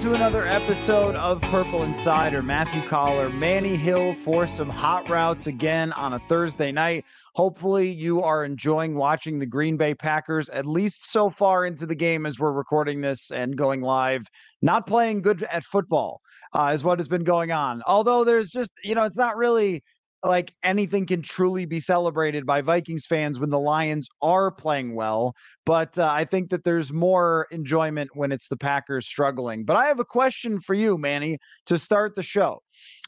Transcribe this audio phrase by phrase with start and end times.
[0.00, 2.42] to another episode of Purple Insider.
[2.42, 7.04] Matthew Coller, Manny Hill for some hot routes again on a Thursday night.
[7.34, 11.94] Hopefully, you are enjoying watching the Green Bay Packers, at least so far into the
[11.94, 14.26] game as we're recording this and going live.
[14.62, 16.22] Not playing good at football
[16.54, 17.82] uh, is what has been going on.
[17.86, 19.82] Although there's just, you know, it's not really
[20.24, 25.34] like anything can truly be celebrated by Vikings fans when the Lions are playing well.
[25.66, 29.64] But uh, I think that there's more enjoyment when it's the Packers struggling.
[29.64, 32.62] But I have a question for you, Manny, to start the show.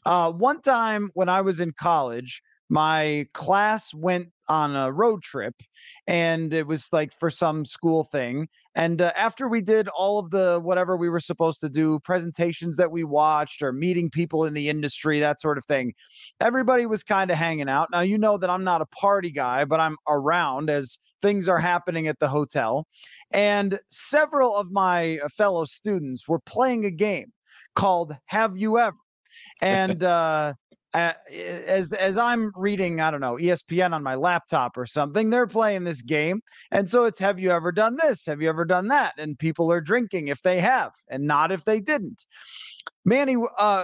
[0.05, 5.55] Uh, one time when I was in college, my class went on a road trip
[6.07, 10.29] and it was like for some school thing and uh, after we did all of
[10.31, 14.53] the whatever we were supposed to do presentations that we watched or meeting people in
[14.53, 15.93] the industry that sort of thing
[16.41, 17.89] everybody was kind of hanging out.
[17.91, 21.59] Now you know that i'm not a party guy but i'm around as things are
[21.59, 22.85] happening at the hotel
[23.31, 27.31] and several of my uh, fellow students were playing a game
[27.75, 28.97] called have you ever?
[29.61, 30.53] And uh
[30.95, 31.13] uh,
[31.67, 35.83] as as I'm reading, I don't know, ESPN on my laptop or something, they're playing
[35.83, 38.25] this game, and so it's have you ever done this?
[38.27, 39.13] Have you ever done that?
[39.17, 42.25] And people are drinking if they have, and not if they didn't.
[43.03, 43.83] Manny, uh,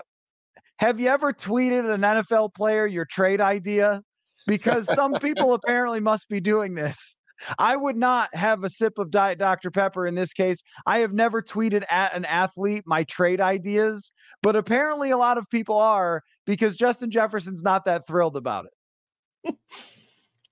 [0.78, 4.02] have you ever tweeted an NFL player your trade idea?
[4.48, 7.18] Because some people apparently must be doing this.
[7.58, 9.72] I would not have a sip of Diet Dr.
[9.72, 10.62] Pepper in this case.
[10.86, 14.12] I have never tweeted at an athlete my trade ideas,
[14.42, 19.56] but apparently a lot of people are because Justin Jefferson's not that thrilled about it.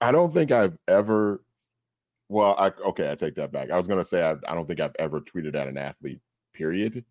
[0.01, 1.43] I don't think I've ever.
[2.29, 3.71] Well, I, okay, I take that back.
[3.71, 6.19] I was going to say I, I don't think I've ever tweeted at an athlete.
[6.53, 7.03] Period.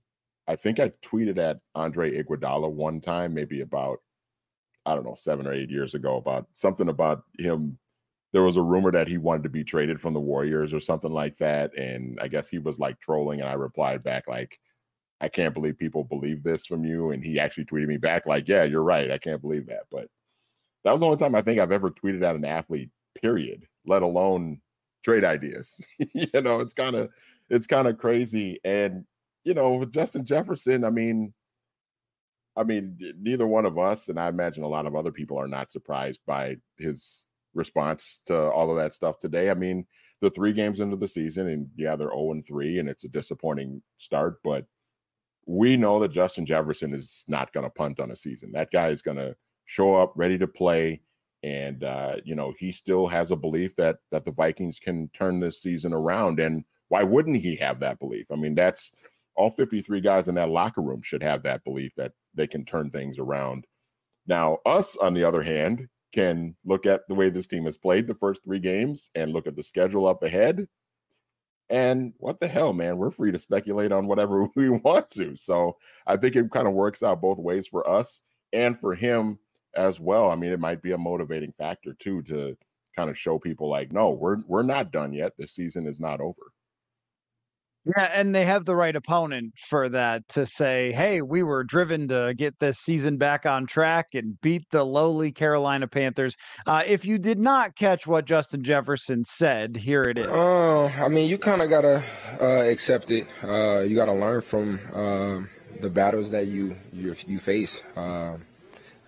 [0.47, 3.99] I think I tweeted at Andre Iguodala one time, maybe about
[4.87, 7.79] I don't know seven or eight years ago, about something about him
[8.33, 11.13] there was a rumor that he wanted to be traded from the Warriors or something
[11.13, 11.77] like that.
[11.77, 13.41] And I guess he was like trolling.
[13.41, 14.59] And I replied back, like,
[15.21, 17.11] I can't believe people believe this from you.
[17.11, 19.11] And he actually tweeted me back, like, yeah, you're right.
[19.11, 19.85] I can't believe that.
[19.91, 20.09] But
[20.85, 22.91] that was the only time I think I've ever tweeted at an athlete,
[23.21, 24.61] period, let alone
[25.03, 25.81] trade ideas.
[25.99, 27.11] you know, it's kind of
[27.49, 28.61] it's kind of crazy.
[28.63, 29.05] And,
[29.45, 31.33] you know, with Justin Jefferson, I mean,
[32.57, 35.49] I mean, neither one of us, and I imagine a lot of other people are
[35.49, 37.25] not surprised by his
[37.59, 39.51] response to all of that stuff today.
[39.51, 39.87] I mean,
[40.21, 43.09] the three games into the season, and yeah, they're 0 and 3, and it's a
[43.09, 44.65] disappointing start, but
[45.47, 48.53] we know that Justin Jefferson is not going to punt on a season.
[48.53, 51.01] That guy is going to show up ready to play.
[51.43, 55.41] And uh, you know, he still has a belief that that the Vikings can turn
[55.41, 56.41] this season around.
[56.41, 58.27] And why wouldn't he have that belief?
[58.31, 58.91] I mean, that's
[59.37, 62.91] all 53 guys in that locker room should have that belief that they can turn
[62.91, 63.67] things around.
[64.27, 68.07] Now, us, on the other hand, can look at the way this team has played
[68.07, 70.67] the first three games and look at the schedule up ahead.
[71.71, 72.97] And what the hell, man?
[72.97, 75.37] We're free to speculate on whatever we want to.
[75.37, 75.77] So
[76.07, 78.21] I think it kind of works out both ways for us
[78.53, 79.39] and for him
[79.75, 80.31] as well.
[80.31, 82.57] I mean, it might be a motivating factor too to
[82.97, 85.33] kind of show people like, no, we're we're not done yet.
[85.39, 86.53] The season is not over.
[87.97, 92.09] Yeah, and they have the right opponent for that to say, hey, we were driven
[92.09, 96.37] to get this season back on track and beat the lowly Carolina Panthers.
[96.67, 100.27] Uh, if you did not catch what Justin Jefferson said, here it is.
[100.27, 102.05] Uh, I mean, you kind of got to
[102.41, 103.27] uh, accept it.
[103.43, 105.41] Uh, you got to learn from uh,
[105.81, 107.83] the battles that you you, you face.
[107.97, 108.37] Uh,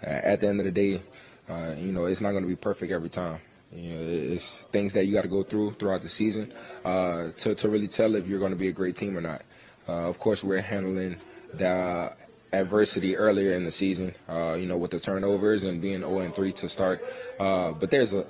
[0.02, 1.02] at the end of the day,
[1.50, 3.40] uh, you know, it's not going to be perfect every time.
[3.74, 6.52] You know, it's things that you got to go through throughout the season
[6.84, 9.42] uh, to, to really tell if you're going to be a great team or not.
[9.88, 11.16] Uh, of course, we're handling
[11.54, 12.12] the
[12.52, 16.34] adversity earlier in the season, uh, you know, with the turnovers and being 0 and
[16.34, 17.04] 3 to start.
[17.38, 18.26] Uh, but there's a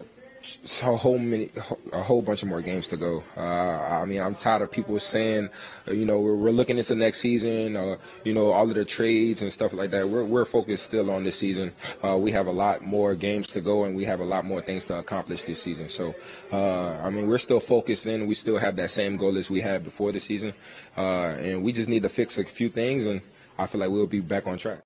[0.83, 1.51] a whole many,
[1.93, 3.23] a whole bunch of more games to go.
[3.37, 5.51] Uh, I mean, I'm tired of people saying,
[5.87, 8.85] uh, you know, we're, we're looking into next season, uh, you know, all of the
[8.85, 10.09] trades and stuff like that.
[10.09, 11.73] We're, we're focused still on this season.
[12.03, 14.63] Uh, we have a lot more games to go and we have a lot more
[14.63, 15.89] things to accomplish this season.
[15.89, 16.15] So,
[16.53, 18.27] uh, I mean, we're still focused in.
[18.27, 20.55] We still have that same goal as we had before the season.
[20.97, 23.21] Uh, and we just need to fix a few things and
[23.59, 24.81] I feel like we'll be back on track.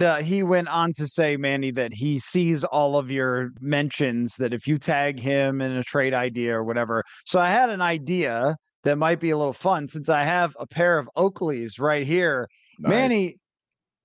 [0.00, 4.52] Uh, he went on to say, Manny, that he sees all of your mentions that
[4.52, 7.04] if you tag him in a trade idea or whatever.
[7.26, 10.66] So I had an idea that might be a little fun since I have a
[10.66, 12.48] pair of Oakleys right here.
[12.78, 12.90] Nice.
[12.90, 13.36] Manny,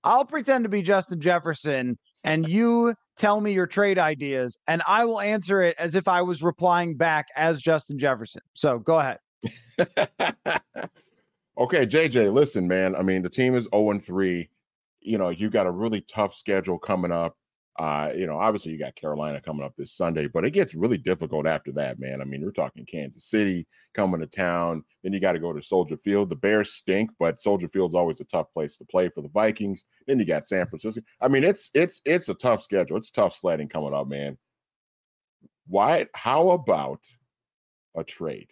[0.03, 5.05] I'll pretend to be Justin Jefferson and you tell me your trade ideas and I
[5.05, 8.41] will answer it as if I was replying back as Justin Jefferson.
[8.53, 9.17] So go ahead.
[11.57, 12.95] okay, JJ, listen, man.
[12.95, 14.49] I mean, the team is 0 3
[15.09, 17.35] you know, you got a really tough schedule coming up.
[17.79, 20.99] Uh, you know, obviously you got Carolina coming up this Sunday, but it gets really
[20.99, 22.21] difficult after that, man.
[22.21, 23.65] I mean, we're talking Kansas City
[23.95, 24.83] coming to town.
[25.01, 26.29] Then you got to go to Soldier Field.
[26.29, 29.83] The Bears stink, but Soldier Field's always a tough place to play for the Vikings.
[30.05, 31.01] Then you got San Francisco.
[31.21, 32.97] I mean, it's it's it's a tough schedule.
[32.97, 34.37] It's tough sledding coming up, man.
[35.65, 36.05] Why?
[36.13, 37.01] How about
[37.97, 38.49] a trade,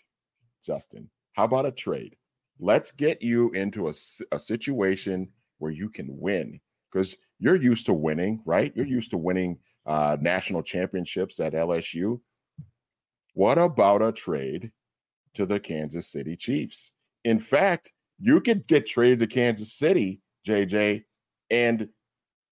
[0.65, 1.07] Justin?
[1.33, 2.15] How about a trade?
[2.59, 3.93] Let's get you into a,
[4.31, 6.59] a situation where you can win
[6.91, 8.71] because you're used to winning, right?
[8.75, 12.19] You're used to winning uh, national championships at LSU.
[13.33, 14.71] What about a trade
[15.35, 16.91] to the Kansas City Chiefs?
[17.23, 21.03] In fact, you could get traded to Kansas City, JJ,
[21.51, 21.89] and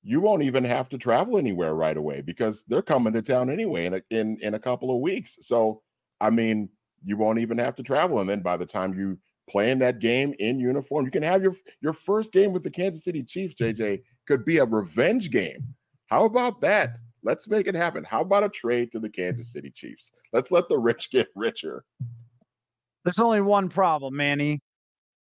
[0.04, 3.86] you won't even have to travel anywhere right away because they're coming to town anyway
[3.86, 5.38] in a, in in a couple of weeks.
[5.42, 5.82] So,
[6.22, 6.70] I mean,
[7.04, 9.18] you won't even have to travel, and then by the time you
[9.50, 11.06] playing that game in uniform.
[11.06, 14.58] You can have your your first game with the Kansas City Chiefs, JJ, could be
[14.58, 15.76] a revenge game.
[16.08, 16.98] How about that?
[17.24, 18.04] Let's make it happen.
[18.04, 20.12] How about a trade to the Kansas City Chiefs?
[20.32, 21.84] Let's let the rich get richer.
[23.04, 24.62] There's only one problem, Manny.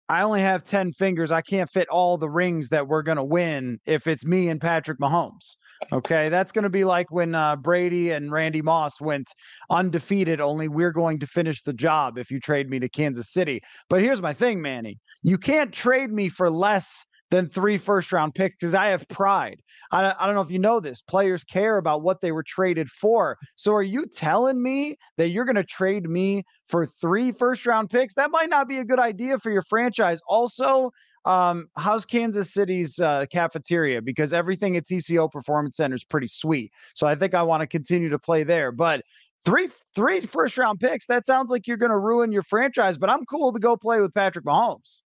[0.09, 1.31] I only have 10 fingers.
[1.31, 4.59] I can't fit all the rings that we're going to win if it's me and
[4.59, 5.55] Patrick Mahomes.
[5.91, 6.29] Okay.
[6.29, 9.27] That's going to be like when uh, Brady and Randy Moss went
[9.69, 13.61] undefeated, only we're going to finish the job if you trade me to Kansas City.
[13.89, 14.99] But here's my thing, Manny.
[15.21, 19.59] You can't trade me for less than three first round picks because I have pride.
[19.91, 21.01] I, I don't know if you know this.
[21.01, 23.37] Players care about what they were traded for.
[23.55, 27.89] So are you telling me that you're going to trade me for three first round
[27.89, 28.13] picks?
[28.13, 30.21] That might not be a good idea for your franchise.
[30.27, 30.91] Also,
[31.25, 34.01] um, how's Kansas City's uh, cafeteria?
[34.01, 36.71] Because everything at TCO Performance Center is pretty sweet.
[36.95, 38.71] So I think I want to continue to play there.
[38.71, 39.03] But
[39.45, 42.97] three three first round picks, that sounds like you're going to ruin your franchise.
[42.97, 45.01] But I'm cool to go play with Patrick Mahomes.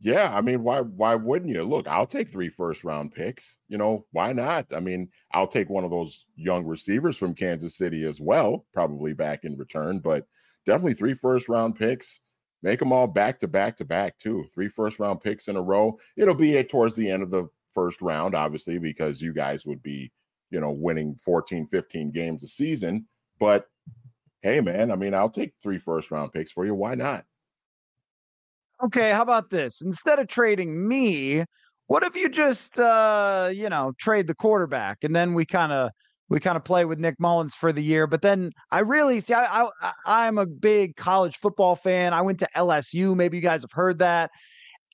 [0.00, 1.64] Yeah, I mean, why why wouldn't you?
[1.64, 3.56] Look, I'll take three first round picks.
[3.68, 4.66] You know, why not?
[4.74, 9.14] I mean, I'll take one of those young receivers from Kansas City as well, probably
[9.14, 10.24] back in return, but
[10.66, 12.20] definitely three first round picks.
[12.62, 14.44] Make them all back to back to back too.
[14.52, 15.98] Three first round picks in a row.
[16.16, 20.10] It'll be towards the end of the first round, obviously, because you guys would be,
[20.50, 23.06] you know, winning 14, 15 games a season.
[23.38, 23.66] But
[24.42, 26.74] hey, man, I mean, I'll take three first round picks for you.
[26.74, 27.24] Why not?
[28.84, 29.80] Okay, how about this?
[29.80, 31.44] Instead of trading me,
[31.86, 35.90] what if you just uh, you know, trade the quarterback and then we kind of
[36.28, 38.06] we kind of play with Nick Mullens for the year.
[38.06, 42.12] But then I really see I, I I'm a big college football fan.
[42.12, 43.14] I went to LSU.
[43.14, 44.30] Maybe you guys have heard that.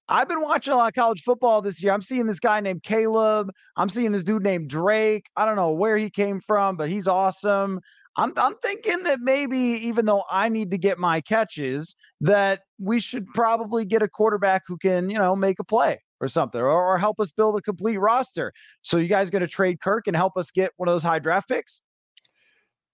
[0.09, 1.93] I've been watching a lot of college football this year.
[1.93, 3.51] I'm seeing this guy named Caleb.
[3.77, 5.27] I'm seeing this dude named Drake.
[5.37, 7.81] I don't know where he came from, but he's awesome.
[8.17, 13.01] I'm I'm thinking that maybe even though I need to get my catches, that we
[13.01, 16.71] should probably get a quarterback who can, you know, make a play or something, or,
[16.71, 18.53] or help us build a complete roster.
[18.81, 21.19] So you guys going to trade Kirk and help us get one of those high
[21.19, 21.83] draft picks?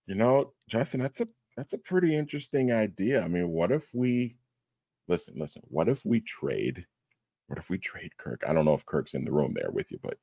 [0.07, 3.23] You know, Justin, that's a that's a pretty interesting idea.
[3.23, 4.37] I mean, what if we
[5.07, 6.85] listen, listen, what if we trade?
[7.47, 8.43] What if we trade Kirk?
[8.49, 10.17] I don't know if Kirk's in the room there with you, but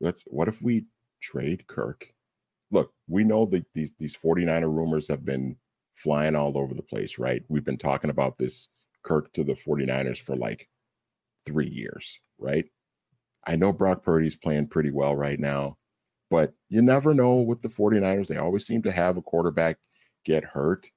[0.00, 0.84] let's what if we
[1.22, 2.06] trade Kirk
[2.70, 5.56] look, we know that these these 49er rumors have been
[5.94, 7.42] flying all over the place, right?
[7.48, 8.68] We've been talking about this
[9.02, 10.68] Kirk to the 49ers for like
[11.46, 12.66] three years, right?
[13.46, 15.76] I know Brock Purdy's playing pretty well right now,
[16.30, 18.26] but you never know with the 49ers.
[18.26, 19.78] They always seem to have a quarterback
[20.24, 20.88] get hurt.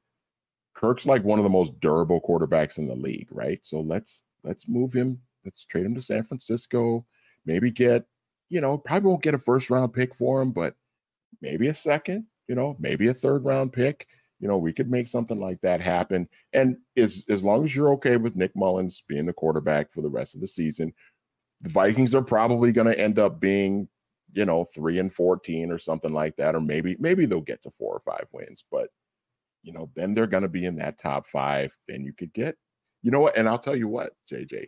[0.74, 3.60] Kirk's like one of the most durable quarterbacks in the league, right?
[3.64, 5.20] So let's let's move him.
[5.46, 7.06] Let's trade him to San Francisco.
[7.46, 8.06] Maybe get,
[8.50, 10.76] you know, probably won't get a first round pick for him, but
[11.42, 14.08] maybe a second, you know, maybe a third round pick.
[14.40, 16.28] You know, we could make something like that happen.
[16.54, 20.10] And as as long as you're okay with Nick Mullens being the quarterback for the
[20.10, 20.94] rest of the season,
[21.62, 23.88] the Vikings are probably going to end up being,
[24.34, 27.72] you know, three and fourteen or something like that, or maybe maybe they'll get to
[27.72, 28.64] four or five wins.
[28.72, 28.90] But
[29.64, 31.76] you know, then they're going to be in that top five.
[31.88, 32.56] Then you could get,
[33.02, 33.38] you know what?
[33.38, 34.68] And I'll tell you what, JJ,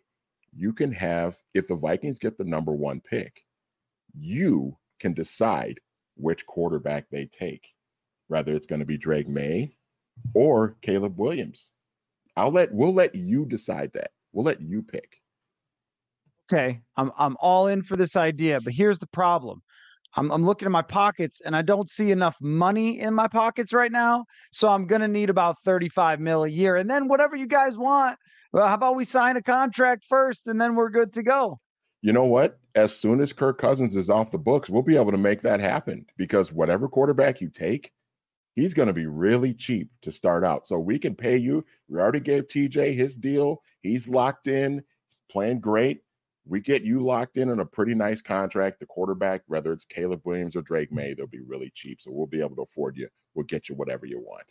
[0.53, 3.43] you can have if the Vikings get the number one pick,
[4.17, 5.79] you can decide
[6.17, 7.67] which quarterback they take,
[8.27, 9.74] whether it's going to be Drake Maye
[10.33, 11.71] or Caleb Williams.
[12.36, 14.12] I'll let we'll let you decide that.
[14.33, 15.21] We'll let you pick.
[16.51, 19.62] Okay, I'm I'm all in for this idea, but here's the problem.
[20.15, 23.72] I'm, I'm looking at my pockets and I don't see enough money in my pockets
[23.72, 24.25] right now.
[24.51, 26.75] So I'm going to need about 35 mil a year.
[26.75, 28.20] And then whatever you guys want,
[28.51, 31.62] well, how about we sign a contract first and then we're good to go?
[32.01, 32.60] you know what?
[32.75, 35.60] As soon as Kirk Cousins is off the books, we'll be able to make that
[35.60, 37.91] happen because whatever quarterback you take,
[38.55, 40.67] he's going to be really cheap to start out.
[40.67, 41.63] So we can pay you.
[41.88, 43.62] We already gave TJ his deal.
[43.81, 44.75] He's locked in.
[44.75, 46.01] He's playing great.
[46.51, 48.81] We get you locked in on a pretty nice contract.
[48.81, 50.98] The quarterback, whether it's Caleb Williams or Drake mm-hmm.
[50.98, 52.01] May, they'll be really cheap.
[52.01, 53.08] So we'll be able to afford you.
[53.34, 54.43] We'll get you whatever you want.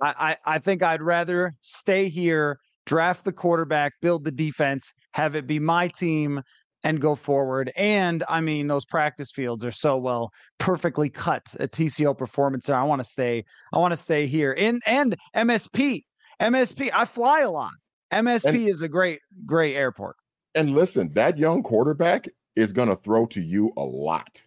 [0.00, 5.34] I, I, I think I'd rather stay here, draft the quarterback, build the defense, have
[5.34, 6.40] it be my team,
[6.84, 7.72] and go forward.
[7.74, 12.78] And I mean, those practice fields are so well perfectly cut at TCO Performance Center.
[12.78, 13.44] I want to stay.
[13.74, 14.54] I want to stay here.
[14.56, 16.04] And and MSP,
[16.40, 16.90] MSP.
[16.94, 17.72] I fly a lot.
[18.12, 20.14] MSP and, is a great, great airport.
[20.54, 24.42] And listen, that young quarterback is going to throw to you a lot.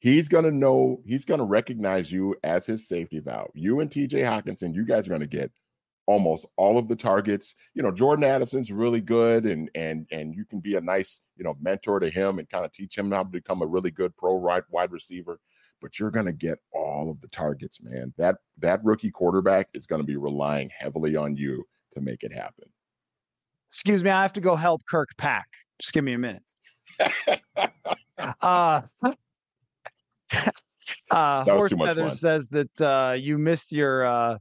[0.00, 1.00] He's going to know.
[1.04, 3.50] He's going to recognize you as his safety valve.
[3.54, 5.50] You and TJ Hockenson, you guys are going to get
[6.06, 7.54] almost all of the targets.
[7.74, 11.44] You know, Jordan Addison's really good and and and you can be a nice, you
[11.44, 14.16] know, mentor to him and kind of teach him how to become a really good
[14.16, 15.38] pro wide receiver.
[15.82, 18.14] But you're gonna get all of the targets, man.
[18.16, 22.68] That that rookie quarterback is gonna be relying heavily on you to make it happen.
[23.78, 25.46] Excuse me, I have to go help Kirk pack.
[25.78, 26.42] Just give me a minute.
[28.42, 28.80] uh
[31.12, 34.38] uh Horse Feathers says that uh you missed your uh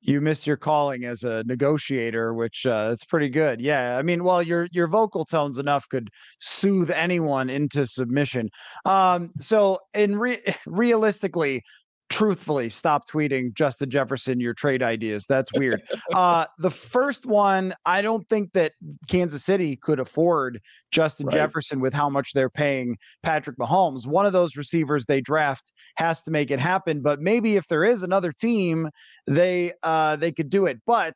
[0.00, 3.60] you missed your calling as a negotiator, which uh, it's pretty good.
[3.60, 6.08] Yeah, I mean, well, your your vocal tones enough could
[6.40, 8.48] soothe anyone into submission.
[8.86, 11.62] Um, so, in re- realistically,
[12.10, 15.26] truthfully stop tweeting Justin Jefferson your trade ideas.
[15.26, 15.82] That's weird.
[16.14, 18.72] uh, the first one, I don't think that
[19.08, 21.34] Kansas City could afford Justin right.
[21.34, 24.06] Jefferson with how much they're paying Patrick Mahomes.
[24.06, 27.00] One of those receivers they draft has to make it happen.
[27.00, 28.90] But maybe if there is another team,
[29.26, 30.78] they uh, they could do it.
[30.86, 31.14] But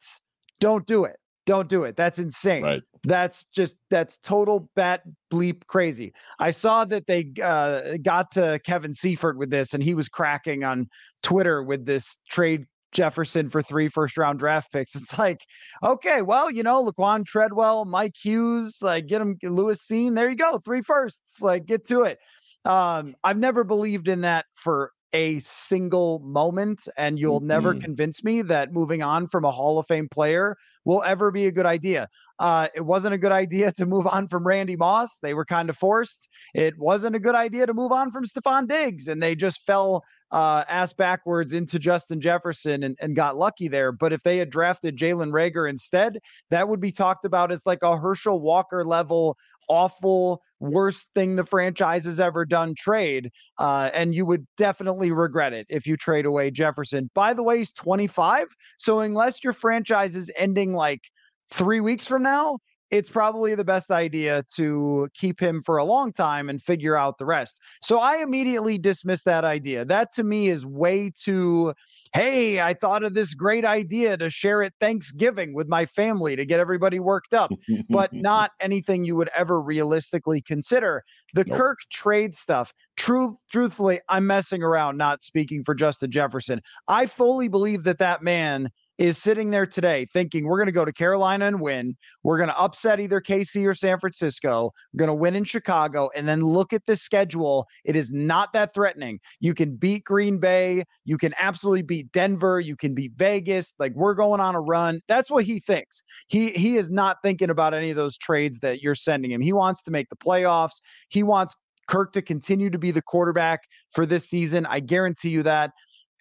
[0.60, 1.16] don't do it.
[1.46, 1.96] Don't do it.
[1.96, 2.62] That's insane.
[2.62, 2.82] Right.
[3.02, 6.14] That's just that's total bat bleep crazy.
[6.38, 10.64] I saw that they uh, got to Kevin Seifert with this, and he was cracking
[10.64, 10.88] on
[11.22, 14.94] Twitter with this trade Jefferson for three first round draft picks.
[15.04, 15.44] It's like,
[15.82, 20.14] okay, well, you know, Laquan Treadwell, Mike Hughes, like get him Lewis Cine.
[20.14, 21.42] There you go, three firsts.
[21.42, 22.18] Like get to it.
[22.64, 27.46] Um, I've never believed in that for a single moment, and you'll mm-hmm.
[27.46, 31.46] never convince me that moving on from a Hall of Fame player will ever be
[31.46, 32.08] a good idea.
[32.38, 35.18] Uh, it wasn't a good idea to move on from Randy Moss.
[35.18, 36.28] They were kind of forced.
[36.52, 40.04] It wasn't a good idea to move on from Stefon Diggs, and they just fell
[40.32, 43.92] uh, ass backwards into Justin Jefferson and, and got lucky there.
[43.92, 46.18] But if they had drafted Jalen Reagor instead,
[46.50, 51.44] that would be talked about as like a Herschel Walker level awful, worst thing the
[51.44, 53.30] franchise has ever done trade.
[53.58, 57.10] Uh, and you would definitely regret it if you trade away Jefferson.
[57.14, 58.48] By the way, he's 25.
[58.78, 61.02] So unless your franchise is ending like
[61.50, 62.58] three weeks from now,
[62.94, 67.18] it's probably the best idea to keep him for a long time and figure out
[67.18, 67.60] the rest.
[67.82, 69.84] So I immediately dismissed that idea.
[69.84, 71.74] That to me is way too,
[72.12, 76.46] hey, I thought of this great idea to share at Thanksgiving with my family to
[76.46, 77.50] get everybody worked up,
[77.90, 81.02] but not anything you would ever realistically consider.
[81.34, 81.58] The nope.
[81.58, 86.60] Kirk trade stuff, truth, truthfully, I'm messing around, not speaking for Justin Jefferson.
[86.86, 90.84] I fully believe that that man is sitting there today thinking we're going to go
[90.84, 91.96] to Carolina and win.
[92.22, 94.72] We're going to upset either KC or San Francisco.
[94.92, 96.10] We're going to win in Chicago.
[96.14, 97.66] And then look at the schedule.
[97.84, 99.18] It is not that threatening.
[99.40, 100.84] You can beat Green Bay.
[101.04, 102.60] You can absolutely beat Denver.
[102.60, 103.74] You can beat Vegas.
[103.78, 105.00] Like we're going on a run.
[105.08, 106.04] That's what he thinks.
[106.28, 109.40] He he is not thinking about any of those trades that you're sending him.
[109.40, 110.80] He wants to make the playoffs.
[111.08, 111.56] He wants
[111.88, 113.60] Kirk to continue to be the quarterback
[113.92, 114.66] for this season.
[114.66, 115.72] I guarantee you that.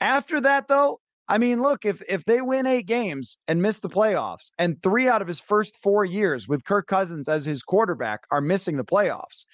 [0.02, 1.00] After that, though,
[1.30, 5.08] I mean, look, if if they win eight games and miss the playoffs, and three
[5.08, 8.84] out of his first four years with Kirk Cousins as his quarterback are missing the
[8.84, 9.46] playoffs,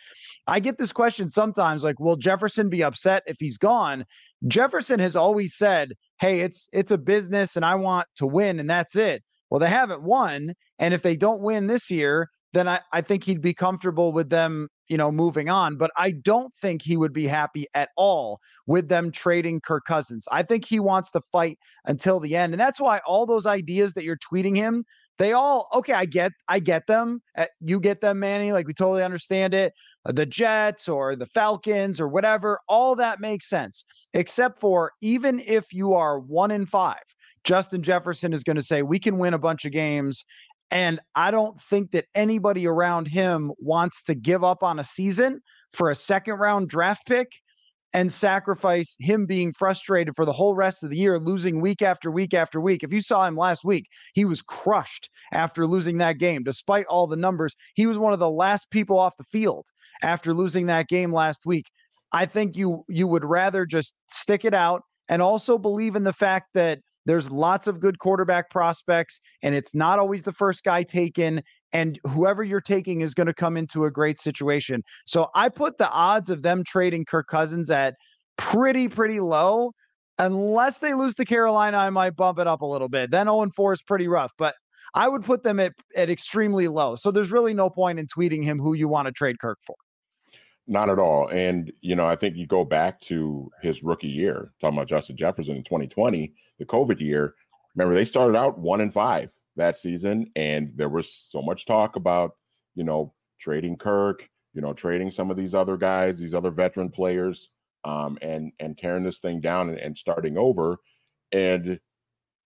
[0.47, 4.05] I get this question sometimes like, will Jefferson be upset if he's gone?
[4.47, 8.69] Jefferson has always said, Hey, it's it's a business and I want to win, and
[8.69, 9.23] that's it.
[9.49, 10.53] Well, they haven't won.
[10.79, 14.29] And if they don't win this year, then I, I think he'd be comfortable with
[14.29, 15.77] them you know, moving on.
[15.77, 20.27] But I don't think he would be happy at all with them trading Kirk Cousins.
[20.31, 22.53] I think he wants to fight until the end.
[22.53, 24.83] And that's why all those ideas that you're tweeting him,
[25.19, 28.73] they all okay i get i get them uh, you get them manny like we
[28.73, 29.73] totally understand it
[30.05, 35.39] uh, the jets or the falcons or whatever all that makes sense except for even
[35.41, 37.03] if you are one in five
[37.43, 40.23] justin jefferson is going to say we can win a bunch of games
[40.71, 45.41] and I don't think that anybody around him wants to give up on a season
[45.73, 47.31] for a second round draft pick
[47.93, 52.11] and sacrifice him being frustrated for the whole rest of the year, losing week after
[52.11, 52.83] week after week.
[52.83, 56.43] If you saw him last week, he was crushed after losing that game.
[56.43, 59.65] Despite all the numbers, he was one of the last people off the field
[60.03, 61.65] after losing that game last week.
[62.11, 66.13] I think you you would rather just stick it out and also believe in the
[66.13, 70.83] fact that there's lots of good quarterback prospects, and it's not always the first guy
[70.83, 71.41] taken.
[71.73, 74.83] and whoever you're taking is going to come into a great situation.
[75.05, 77.95] So I put the odds of them trading Kirk Cousins at
[78.37, 79.71] pretty, pretty low.
[80.19, 83.09] Unless they lose to Carolina, I might bump it up a little bit.
[83.09, 84.53] Then 0 4 is pretty rough, but
[84.93, 86.95] I would put them at, at extremely low.
[86.95, 89.75] So there's really no point in tweeting him who you want to trade Kirk for.
[90.67, 91.27] Not at all.
[91.29, 95.17] And, you know, I think you go back to his rookie year, talking about Justin
[95.17, 97.35] Jefferson in 2020, the COVID year.
[97.75, 101.95] Remember, they started out one and five that season, and there was so much talk
[101.95, 102.35] about,
[102.75, 106.89] you know, trading Kirk, you know, trading some of these other guys, these other veteran
[106.89, 107.49] players,
[107.85, 110.77] um, and and tearing this thing down and, and starting over.
[111.31, 111.79] And,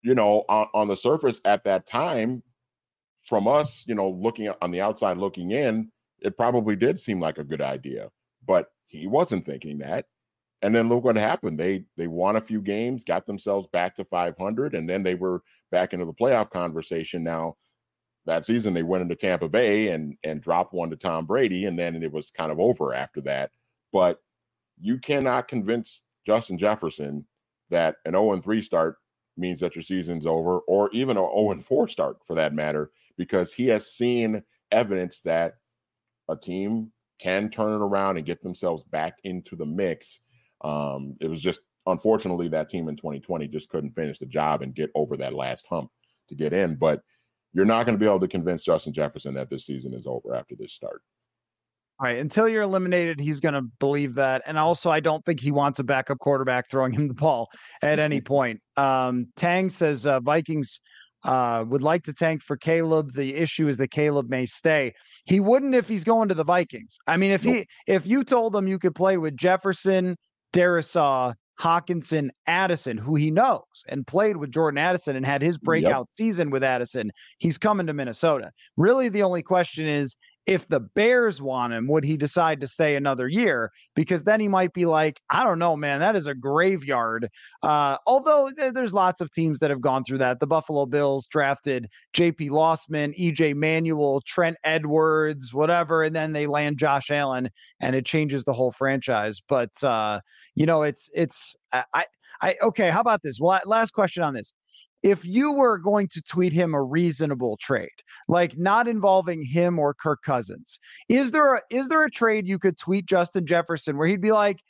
[0.02, 2.44] you know, on, on the surface at that time,
[3.24, 7.38] from us, you know, looking on the outside looking in, it probably did seem like
[7.38, 8.10] a good idea,
[8.46, 10.06] but he wasn't thinking that.
[10.64, 11.60] And then look what happened.
[11.60, 15.44] They they won a few games, got themselves back to 500, and then they were
[15.72, 17.24] back into the playoff conversation.
[17.24, 17.58] Now
[18.26, 21.78] that season they went into Tampa Bay and and dropped one to Tom Brady, and
[21.78, 23.52] then it was kind of over after that.
[23.92, 24.20] But
[24.80, 27.28] you cannot convince Justin Jefferson
[27.70, 28.98] that an 0 3 start
[29.36, 33.52] means that your season's over, or even an 0 4 start for that matter, because
[33.52, 34.42] he has seen
[34.72, 35.56] evidence that
[36.30, 40.20] a team can turn it around and get themselves back into the mix.
[40.64, 44.74] Um, it was just unfortunately that team in 2020 just couldn't finish the job and
[44.74, 45.90] get over that last hump
[46.30, 46.76] to get in.
[46.76, 47.02] But
[47.54, 50.34] you're not going to be able to convince Justin Jefferson that this season is over
[50.36, 51.02] after this start.
[52.00, 52.18] All right.
[52.18, 54.42] Until you're eliminated, he's going to believe that.
[54.48, 57.50] And also, I don't think he wants a backup quarterback throwing him the ball
[57.82, 58.60] at any point.
[58.78, 60.80] Um, Tang says uh, Vikings
[61.24, 63.14] uh, would like to tank for Caleb.
[63.14, 64.94] The issue is that Caleb may stay.
[65.28, 66.98] He wouldn't if he's going to the Vikings.
[67.08, 70.18] I mean, if he if you told him you could play with Jefferson,
[70.54, 76.08] Darrisaw, Hockenson, Addison, who he knows and played with Jordan Addison and had his breakout
[76.10, 76.16] yep.
[76.16, 78.52] season with Addison, he's coming to Minnesota.
[78.78, 82.96] Really, the only question is if the Bears want him, would he decide to stay
[82.96, 83.72] another year?
[83.96, 87.30] Because then he might be like, I don't know, man, that is a graveyard.
[87.62, 90.40] Uh, although there's lots of teams that have gone through that.
[90.40, 92.50] The Buffalo Bills drafted J.P.
[92.50, 93.54] Losman, E.J.
[93.54, 98.72] Manuel, Trent Edwards, whatever, and then they land Josh Allen, and it changes the whole
[98.72, 99.42] franchise.
[99.48, 100.20] But uh,
[100.56, 102.06] you know, it's it's I.
[102.42, 103.38] I, okay, how about this?
[103.40, 104.54] Well, last question on this
[105.04, 107.90] if you were going to tweet him a reasonable trade,
[108.30, 112.58] like not involving him or Kirk Cousins, is there a, is there a trade you
[112.58, 114.62] could tweet Justin Jefferson where he'd be like,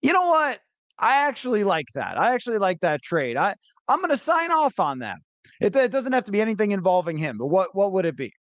[0.00, 0.60] you know what,
[0.98, 2.18] I actually like that.
[2.18, 3.36] I actually like that trade.
[3.36, 3.56] I
[3.88, 5.18] I'm going to sign off on that.
[5.60, 8.32] It, it doesn't have to be anything involving him, but what what would it be?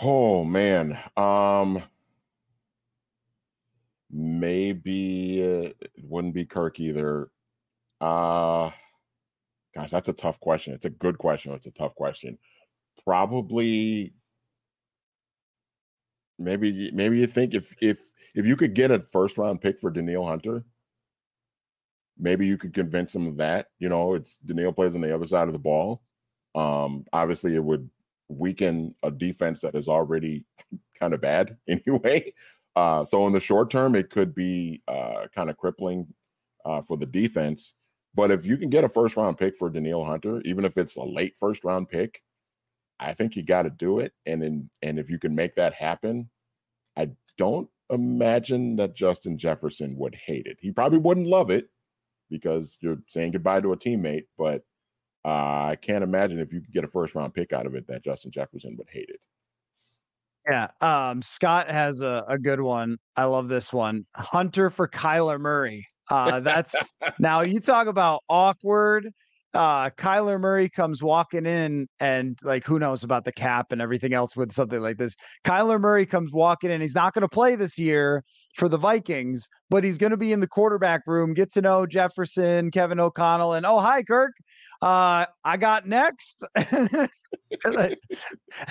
[0.00, 1.82] Oh man, um,
[4.10, 7.28] maybe uh, it wouldn't be Kirk either.
[8.00, 8.70] Uh
[9.74, 10.72] Gosh, that's a tough question.
[10.72, 11.52] It's a good question.
[11.52, 12.38] It's a tough question.
[13.04, 14.12] Probably
[16.38, 19.90] maybe maybe you think if if if you could get a first round pick for
[19.90, 20.64] Danielle Hunter,
[22.18, 23.68] maybe you could convince him of that.
[23.78, 26.02] You know, it's Danielle plays on the other side of the ball.
[26.54, 27.88] Um, obviously it would
[28.28, 30.44] weaken a defense that is already
[31.00, 32.32] kind of bad anyway.
[32.76, 36.06] Uh, so in the short term, it could be uh, kind of crippling
[36.64, 37.74] uh, for the defense.
[38.14, 40.96] But if you can get a first round pick for Danielle Hunter, even if it's
[40.96, 42.22] a late first round pick,
[42.98, 44.12] I think you got to do it.
[44.26, 46.28] And then, and if you can make that happen,
[46.96, 50.58] I don't imagine that Justin Jefferson would hate it.
[50.60, 51.70] He probably wouldn't love it
[52.28, 54.62] because you're saying goodbye to a teammate, but
[55.24, 57.86] uh, I can't imagine if you could get a first round pick out of it
[57.88, 59.20] that Justin Jefferson would hate it.
[60.48, 60.68] Yeah.
[60.80, 62.98] Um, Scott has a, a good one.
[63.16, 64.06] I love this one.
[64.16, 65.86] Hunter for Kyler Murray.
[66.10, 66.74] Uh, that's
[67.18, 69.10] now you talk about awkward.
[69.52, 74.12] Uh, Kyler Murray comes walking in, and like who knows about the cap and everything
[74.14, 75.16] else with something like this.
[75.44, 76.80] Kyler Murray comes walking in.
[76.80, 78.22] He's not going to play this year
[78.54, 81.84] for the Vikings, but he's going to be in the quarterback room, get to know
[81.84, 84.34] Jefferson, Kevin O'Connell, and oh hi Kirk,
[84.82, 86.44] uh, I got next.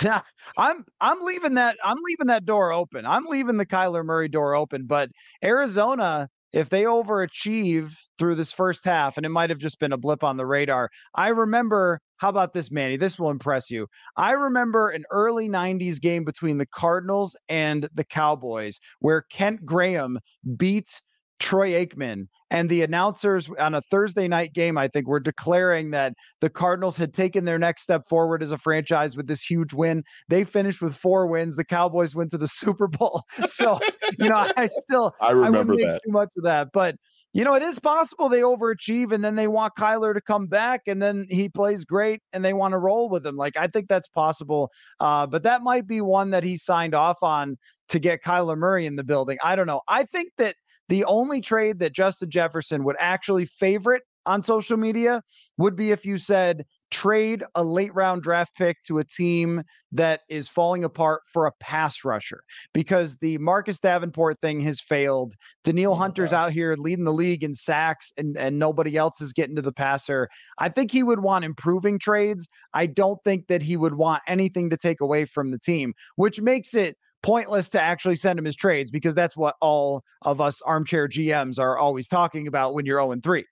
[0.03, 0.23] now
[0.57, 3.05] I'm I'm leaving that I'm leaving that door open.
[3.05, 5.09] I'm leaving the Kyler Murray door open, but
[5.43, 9.97] Arizona if they overachieve through this first half, and it might have just been a
[9.97, 10.89] blip on the radar.
[11.15, 12.97] I remember, how about this, Manny?
[12.97, 13.87] This will impress you.
[14.17, 20.19] I remember an early 90s game between the Cardinals and the Cowboys where Kent Graham
[20.57, 21.01] beat
[21.39, 26.13] Troy Aikman and the announcers on a Thursday night game, I think, were declaring that
[26.41, 30.03] the Cardinals had taken their next step forward as a franchise with this huge win.
[30.27, 31.55] They finished with four wins.
[31.55, 33.23] The Cowboys went to the Super Bowl.
[33.45, 33.79] So,
[34.17, 36.95] you know, I still I remember I that too much of that, but
[37.33, 40.81] you know, it is possible they overachieve and then they want Kyler to come back
[40.87, 43.35] and then he plays great and they want to roll with him.
[43.35, 44.71] Like I think that's possible.
[44.99, 47.57] Uh, but that might be one that he signed off on
[47.89, 49.37] to get Kyler Murray in the building.
[49.43, 49.81] I don't know.
[49.87, 50.55] I think that
[50.89, 55.23] the only trade that Justin Jefferson would actually favorite on social media
[55.57, 60.21] would be if you said trade a late round draft pick to a team that
[60.29, 62.41] is falling apart for a pass rusher
[62.73, 65.35] because the Marcus Davenport thing has failed.
[65.63, 69.33] Danielle oh Hunter's out here leading the league in sacks and, and nobody else is
[69.33, 70.27] getting to the passer.
[70.57, 72.47] I think he would want improving trades.
[72.73, 76.41] I don't think that he would want anything to take away from the team, which
[76.41, 80.61] makes it pointless to actually send him his trades because that's what all of us
[80.61, 83.45] armchair GMs are always talking about when you're 0 and 3.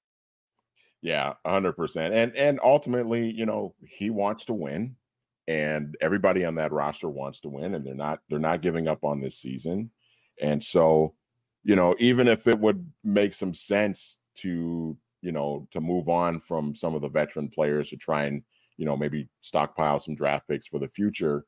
[1.01, 2.11] Yeah, 100%.
[2.11, 4.95] And and ultimately, you know, he wants to win
[5.47, 9.03] and everybody on that roster wants to win and they're not they're not giving up
[9.03, 9.91] on this season.
[10.41, 11.13] And so,
[11.63, 16.39] you know, even if it would make some sense to, you know, to move on
[16.39, 18.43] from some of the veteran players to try and,
[18.77, 21.45] you know, maybe stockpile some draft picks for the future,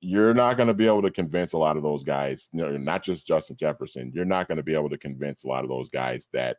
[0.00, 2.76] you're not going to be able to convince a lot of those guys, you know,
[2.76, 4.12] not just Justin Jefferson.
[4.14, 6.58] You're not going to be able to convince a lot of those guys that,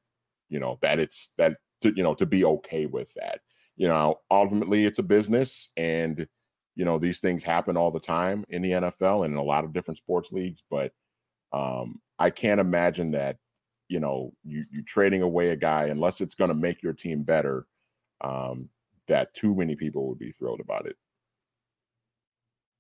[0.49, 3.39] you know, that it's that to, you know, to be okay with that.
[3.78, 6.28] You know, ultimately it's a business and,
[6.75, 9.63] you know, these things happen all the time in the NFL and in a lot
[9.63, 10.62] of different sports leagues.
[10.69, 10.91] But
[11.54, 13.38] um, I can't imagine that,
[13.88, 17.23] you know, you, you trading away a guy unless it's going to make your team
[17.23, 17.67] better,
[18.21, 18.67] um,
[19.08, 20.97] that too many people would be thrilled about it.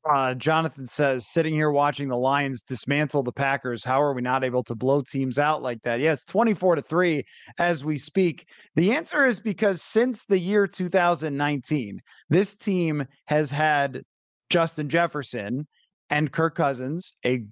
[0.09, 4.43] Uh, Jonathan says, sitting here watching the Lions dismantle the Packers, how are we not
[4.43, 5.99] able to blow teams out like that?
[5.99, 7.23] Yeah, 24 to 3
[7.59, 8.47] as we speak.
[8.75, 14.01] The answer is because since the year 2019, this team has had
[14.49, 15.67] Justin Jefferson
[16.09, 17.43] and Kirk Cousins, a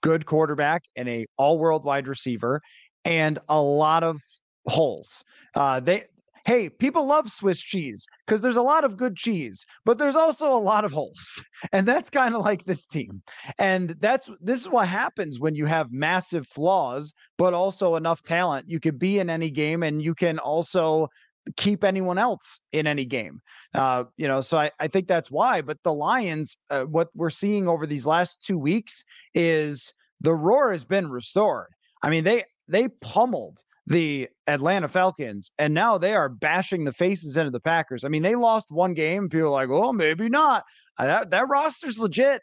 [0.00, 2.62] good quarterback and a all-world wide receiver,
[3.04, 4.22] and a lot of
[4.66, 5.22] holes.
[5.54, 6.04] Uh, they
[6.46, 10.52] hey, people love Swiss cheese because there's a lot of good cheese, but there's also
[10.52, 11.42] a lot of holes.
[11.72, 13.22] And that's kind of like this team.
[13.58, 18.68] And that's this is what happens when you have massive flaws, but also enough talent.
[18.68, 21.08] You could be in any game and you can also
[21.56, 23.40] keep anyone else in any game.
[23.74, 25.62] Uh, you know, so I, I think that's why.
[25.62, 30.72] But the Lions, uh, what we're seeing over these last two weeks is the roar
[30.72, 31.68] has been restored.
[32.02, 33.58] I mean, they they pummeled
[33.90, 38.04] the Atlanta Falcons, and now they are bashing the faces into the Packers.
[38.04, 39.28] I mean, they lost one game.
[39.28, 40.64] People are like, well, maybe not.
[40.96, 42.40] That, that roster's legit.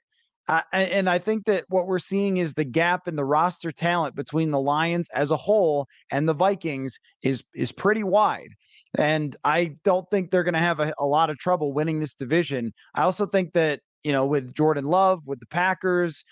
[0.49, 4.15] Uh, and I think that what we're seeing is the gap in the roster talent
[4.15, 8.49] between the Lions as a whole and the Vikings is is pretty wide.
[8.97, 12.15] And I don't think they're going to have a, a lot of trouble winning this
[12.15, 12.73] division.
[12.95, 16.23] I also think that you know with Jordan Love, with the Packers,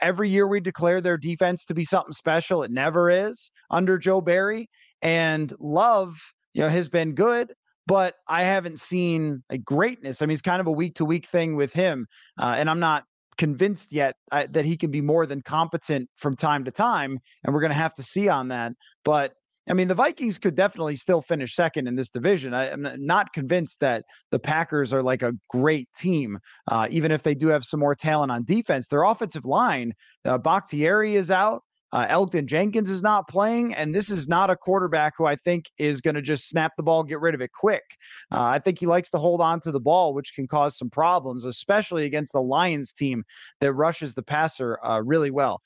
[0.00, 2.62] Every year we declare their defense to be something special.
[2.62, 4.68] It never is under Joe Barry.
[5.02, 6.16] And Love,
[6.54, 7.52] you know, has been good,
[7.86, 10.20] but I haven't seen a greatness.
[10.22, 12.06] I mean, it's kind of a week to week thing with him.
[12.38, 13.04] Uh, and I'm not
[13.38, 17.18] convinced yet uh, that he can be more than competent from time to time.
[17.44, 18.72] And we're going to have to see on that.
[19.04, 19.34] But
[19.68, 22.54] I mean, the Vikings could definitely still finish second in this division.
[22.54, 27.22] I, am not convinced that the Packers are like a great team, uh, even if
[27.22, 28.86] they do have some more talent on defense.
[28.86, 29.92] Their offensive line,
[30.24, 31.62] uh, Bakhtiari is out.
[31.92, 35.70] Uh, Elgton Jenkins is not playing, and this is not a quarterback who I think
[35.78, 37.84] is going to just snap the ball, get rid of it quick.
[38.32, 40.90] Uh, I think he likes to hold on to the ball, which can cause some
[40.90, 43.24] problems, especially against the Lions team
[43.60, 45.62] that rushes the passer uh, really well.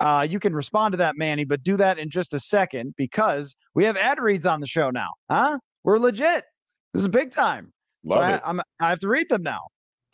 [0.00, 3.56] Uh, you can respond to that, Manny, but do that in just a second because
[3.74, 5.10] we have ad reads on the show now.
[5.30, 5.58] Huh?
[5.84, 6.44] We're legit.
[6.94, 7.72] This is big time.
[8.04, 8.40] Love so it.
[8.44, 9.60] I, I'm, I have to read them now.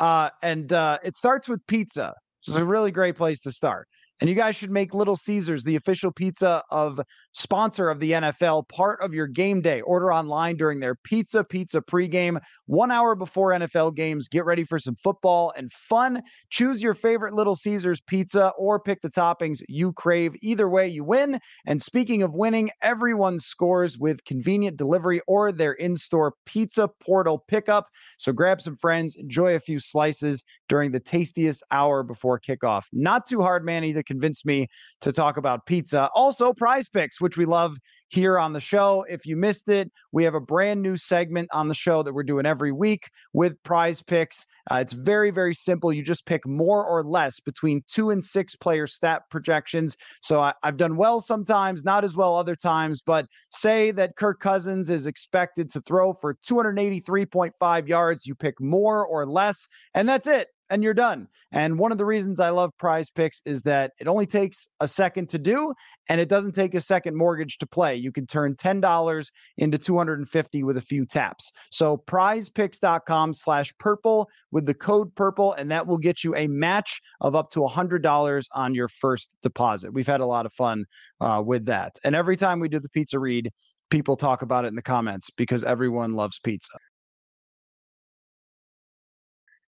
[0.00, 2.14] Uh, and uh, it starts with pizza.
[2.40, 3.88] which is a really great place to start.
[4.20, 7.00] And you guys should make Little Caesars the official pizza of
[7.32, 9.80] sponsor of the NFL part of your game day.
[9.80, 14.28] Order online during their Pizza Pizza pregame, one hour before NFL games.
[14.28, 16.22] Get ready for some football and fun.
[16.50, 20.34] Choose your favorite Little Caesars pizza or pick the toppings you crave.
[20.42, 21.40] Either way, you win.
[21.66, 27.44] And speaking of winning, everyone scores with convenient delivery or their in store pizza portal
[27.48, 27.88] pickup.
[28.18, 32.84] So grab some friends, enjoy a few slices during the tastiest hour before kickoff.
[32.92, 34.66] Not too hard, Manny, to convince me
[35.00, 36.08] to talk about pizza.
[36.14, 37.76] Also, PrizePicks, which we love
[38.08, 39.04] here on the show.
[39.08, 42.22] If you missed it, we have a brand new segment on the show that we're
[42.22, 44.46] doing every week with PrizePicks.
[44.70, 45.92] Uh, it's very, very simple.
[45.92, 49.96] You just pick more or less between two and six player stat projections.
[50.22, 54.40] So I, I've done well sometimes, not as well other times, but say that Kirk
[54.40, 58.26] Cousins is expected to throw for 283.5 yards.
[58.26, 61.28] You pick more or less, and that's it and you're done.
[61.52, 65.28] And one of the reasons I love PrizePicks is that it only takes a second
[65.30, 65.72] to do
[66.08, 67.94] and it doesn't take a second mortgage to play.
[67.94, 71.52] You can turn $10 into 250 with a few taps.
[71.70, 77.00] So prizepicks.com slash purple with the code purple, and that will get you a match
[77.20, 79.92] of up to $100 on your first deposit.
[79.92, 80.86] We've had a lot of fun
[81.20, 81.98] uh, with that.
[82.04, 83.50] And every time we do the pizza read,
[83.90, 86.72] people talk about it in the comments because everyone loves pizza.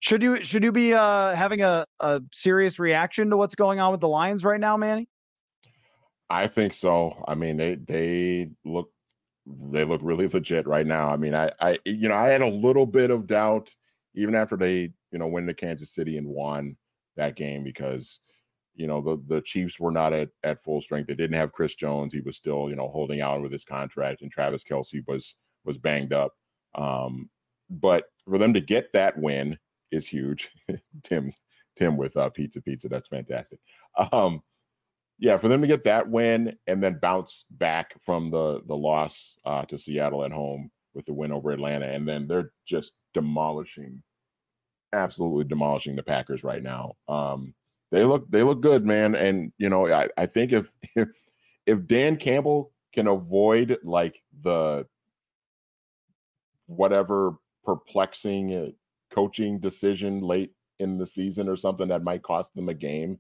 [0.04, 3.94] Should you should you be uh, having a, a serious reaction to what's going on
[3.94, 5.08] with the Lions right now, Manny?
[6.30, 7.24] I think so.
[7.26, 8.92] I mean, they they look
[9.48, 11.10] they look really legit right now.
[11.10, 13.74] I mean, I I you know I had a little bit of doubt
[14.14, 16.76] even after they you know went to Kansas City and won
[17.16, 18.20] that game because
[18.76, 21.08] you know the the Chiefs were not at at full strength.
[21.08, 22.14] They didn't have Chris Jones.
[22.14, 25.78] He was still you know holding out with his contract, and Travis Kelce was was
[25.78, 26.34] banged up.
[26.76, 27.30] Um,
[27.70, 29.58] but for them to get that win
[29.94, 30.52] is huge.
[31.04, 31.32] Tim,
[31.78, 33.60] Tim with uh, Pizza Pizza, that's fantastic.
[34.12, 34.42] Um,
[35.20, 39.36] yeah, for them to get that win and then bounce back from the the loss
[39.46, 44.02] uh, to Seattle at home with the win over Atlanta, and then they're just demolishing,
[44.92, 46.96] absolutely demolishing the Packers right now.
[47.08, 47.54] Um,
[47.92, 51.08] they look they look good, man, and you know I, I think if, if
[51.66, 54.86] if Dan Campbell can avoid like the
[56.68, 58.68] whatever perplexing uh,
[59.14, 63.20] coaching decision late in the season or something that might cost them a game.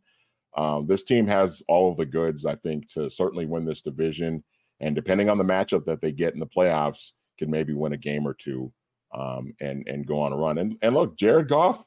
[0.55, 4.43] Um, this team has all of the goods, I think, to certainly win this division.
[4.79, 7.97] And depending on the matchup that they get in the playoffs, can maybe win a
[7.97, 8.71] game or two
[9.13, 10.57] um, and and go on a run.
[10.57, 11.83] And and look, Jared Goff.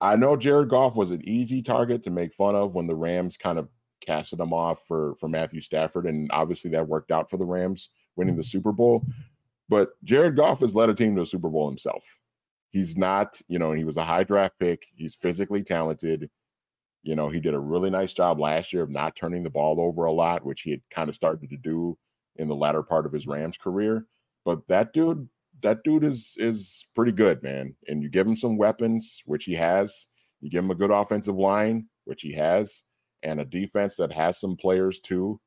[0.00, 3.36] I know Jared Goff was an easy target to make fun of when the Rams
[3.36, 3.68] kind of
[4.04, 7.90] casted him off for for Matthew Stafford, and obviously that worked out for the Rams
[8.16, 9.06] winning the Super Bowl.
[9.68, 12.02] But Jared Goff has led a team to a Super Bowl himself.
[12.72, 14.82] He's not, you know, he was a high draft pick.
[14.96, 16.30] He's physically talented.
[17.02, 19.80] You know, he did a really nice job last year of not turning the ball
[19.80, 21.98] over a lot, which he had kind of started to do
[22.36, 24.06] in the latter part of his Rams career.
[24.44, 25.28] But that dude,
[25.62, 27.76] that dude is is pretty good, man.
[27.88, 30.06] And you give him some weapons, which he has.
[30.40, 32.82] You give him a good offensive line, which he has,
[33.22, 35.40] and a defense that has some players too.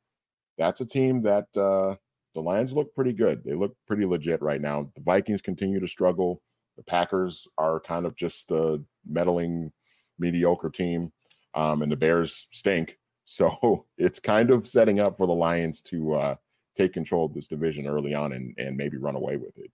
[0.58, 1.96] That's a team that uh,
[2.36, 3.44] the Lions look pretty good.
[3.44, 4.92] They look pretty legit right now.
[4.96, 6.42] The Vikings continue to struggle.
[6.78, 9.72] The Packers are kind of just a meddling,
[10.20, 11.12] mediocre team,
[11.54, 12.98] um, and the Bears stink.
[13.28, 16.36] So it's kind of setting up for the Lions to uh,
[16.78, 19.72] take control of this division early on and, and maybe run away with it.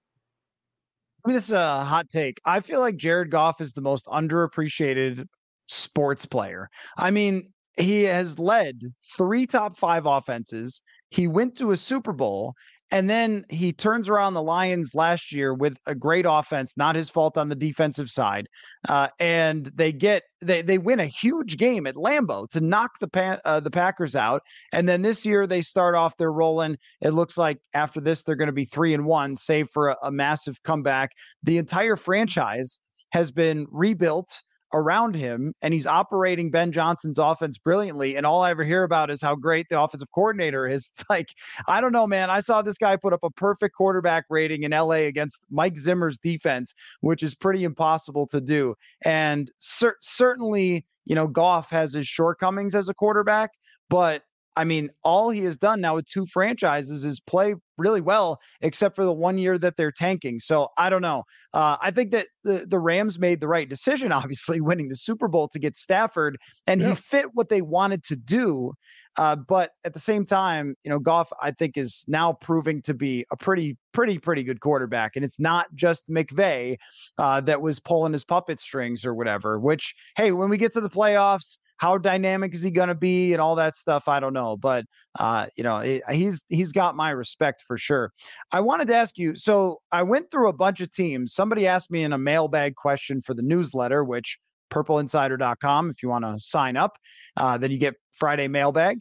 [1.26, 2.40] I mean, this is a hot take.
[2.46, 5.28] I feel like Jared Goff is the most underappreciated
[5.68, 6.70] sports player.
[6.98, 8.82] I mean, he has led
[9.18, 10.82] three top five offenses.
[11.10, 12.54] He went to a Super Bowl
[12.92, 17.10] and then he turns around the Lions last year with a great offense, not his
[17.10, 18.48] fault on the defensive side.
[18.90, 23.08] Uh, and they get they they win a huge game at Lambeau to knock the
[23.08, 24.42] pa- uh, the Packers out.
[24.74, 26.78] And then this year they start off their rolling.
[27.02, 29.98] It looks like after this they're going to be three and one, save for a,
[30.04, 31.12] a massive comeback.
[31.44, 32.80] The entire franchise
[33.12, 34.42] has been rebuilt
[34.74, 38.16] around him and he's operating Ben Johnson's offense brilliantly.
[38.16, 40.90] And all I ever hear about is how great the offensive coordinator is.
[41.02, 41.30] It's like,
[41.68, 42.30] I don't know, man.
[42.30, 46.18] I saw this guy put up a perfect quarterback rating in LA against Mike Zimmer's
[46.18, 48.76] defense, which is pretty impossible to do.
[49.04, 53.52] And cer- certainly, you know, Goff has his shortcomings as a quarterback,
[53.90, 54.24] but
[54.56, 58.96] I mean, all he has done now with two franchises is play really well, except
[58.96, 60.40] for the one year that they're tanking.
[60.40, 61.24] So I don't know.
[61.54, 65.28] Uh, I think that the, the Rams made the right decision, obviously, winning the Super
[65.28, 66.38] Bowl to get Stafford,
[66.68, 66.90] and yeah.
[66.90, 68.74] he fit what they wanted to do.
[69.18, 72.94] Uh, but at the same time, you know, Goff, I think, is now proving to
[72.94, 75.16] be a pretty, pretty, pretty good quarterback.
[75.16, 76.78] And it's not just McVay
[77.18, 80.82] uh, that was pulling his puppet strings or whatever, which, hey, when we get to
[80.82, 84.08] the playoffs, how dynamic is he going to be and all that stuff?
[84.08, 84.86] I don't know, but
[85.18, 88.12] uh, you know, it, he's he's got my respect for sure.
[88.52, 89.34] I wanted to ask you.
[89.36, 91.34] So I went through a bunch of teams.
[91.34, 94.38] Somebody asked me in a mailbag question for the newsletter, which
[94.70, 96.98] purpleinsider.com if you want to sign up.
[97.36, 99.00] Uh, then you get Friday mailbag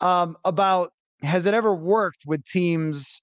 [0.00, 3.20] um, about has it ever worked with teams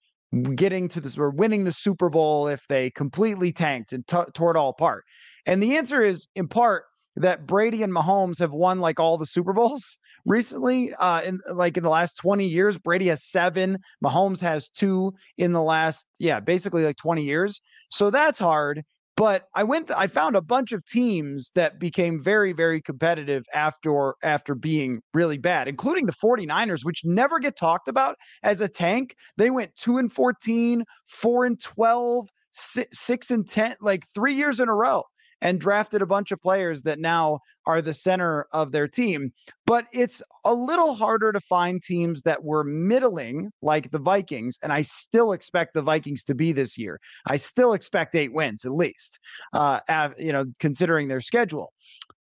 [0.54, 4.52] getting to this or winning the Super Bowl if they completely tanked and t- tore
[4.52, 5.06] it all apart?
[5.46, 6.84] And the answer is in part
[7.18, 10.94] that Brady and Mahomes have won like all the Super Bowls, recently.
[10.96, 13.78] Uh, in like in the last 20 years, Brady has seven.
[14.04, 17.60] Mahomes has two in the last, yeah, basically like 20 years.
[17.90, 18.84] So that's hard.
[19.16, 24.14] But I went, I found a bunch of teams that became very, very competitive after
[24.22, 29.16] after being really bad, including the 49ers, which never get talked about as a tank.
[29.36, 34.60] They went two and 14, four and 12, six, six and 10, like three years
[34.60, 35.02] in a row
[35.42, 39.32] and drafted a bunch of players that now are the center of their team.
[39.66, 44.58] But it's a little harder to find teams that were middling like the Vikings.
[44.64, 47.00] And I still expect the Vikings to be this year.
[47.28, 49.20] I still expect eight wins at least,
[49.54, 49.80] uh,
[50.18, 51.74] you know, considering their schedule.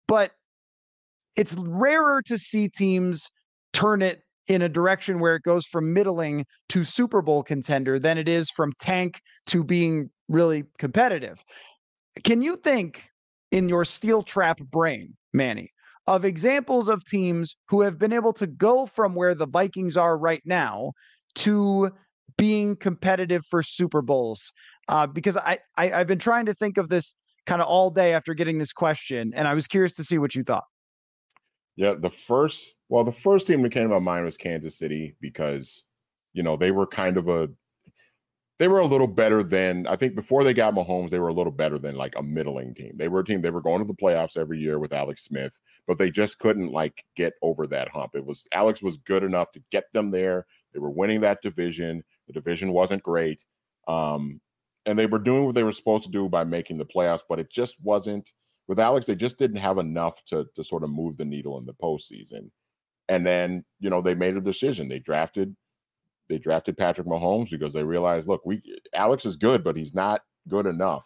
[0.08, 0.32] But
[1.36, 3.30] it's rarer to see teams
[3.74, 8.18] turn it in a direction where it goes from middling to Super Bowl contender than
[8.18, 11.44] it is from tank to being really competitive.
[12.24, 13.04] Can you think
[13.52, 15.72] in your steel trap brain, Manny,
[16.08, 20.18] of examples of teams who have been able to go from where the Vikings are
[20.18, 20.92] right now
[21.36, 21.92] to
[22.38, 24.52] being competitive for Super Bowls?
[24.88, 28.14] Uh, because I, I I've been trying to think of this kind of all day
[28.14, 30.66] after getting this question, and I was curious to see what you thought.
[31.76, 35.16] Yeah, the first well, the first team that came to my mind was Kansas City
[35.20, 35.84] because
[36.34, 37.50] you know they were kind of a
[38.60, 41.34] they were a little better than I think before they got Mahomes, they were a
[41.34, 42.94] little better than like a middling team.
[42.96, 45.54] They were a team they were going to the playoffs every year with Alex Smith,
[45.88, 48.12] but they just couldn't like get over that hump.
[48.16, 50.46] It was Alex was good enough to get them there.
[50.74, 52.04] They were winning that division.
[52.28, 53.44] The division wasn't great.
[53.88, 54.40] Um,
[54.86, 57.40] and they were doing what they were supposed to do by making the playoffs, but
[57.40, 58.32] it just wasn't
[58.68, 61.66] with Alex, they just didn't have enough to to sort of move the needle in
[61.66, 62.50] the postseason.
[63.10, 64.88] And then, you know, they made a decision.
[64.88, 65.56] They drafted
[66.34, 68.62] they drafted Patrick Mahomes because they realized, look, we
[68.94, 71.06] Alex is good, but he's not good enough.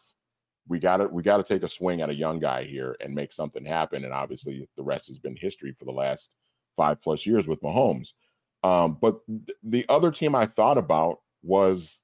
[0.69, 3.13] We got to we got to take a swing at a young guy here and
[3.13, 4.05] make something happen.
[4.05, 6.29] And obviously, the rest has been history for the last
[6.75, 8.09] five plus years with Mahomes.
[8.63, 12.01] Um, but th- the other team I thought about was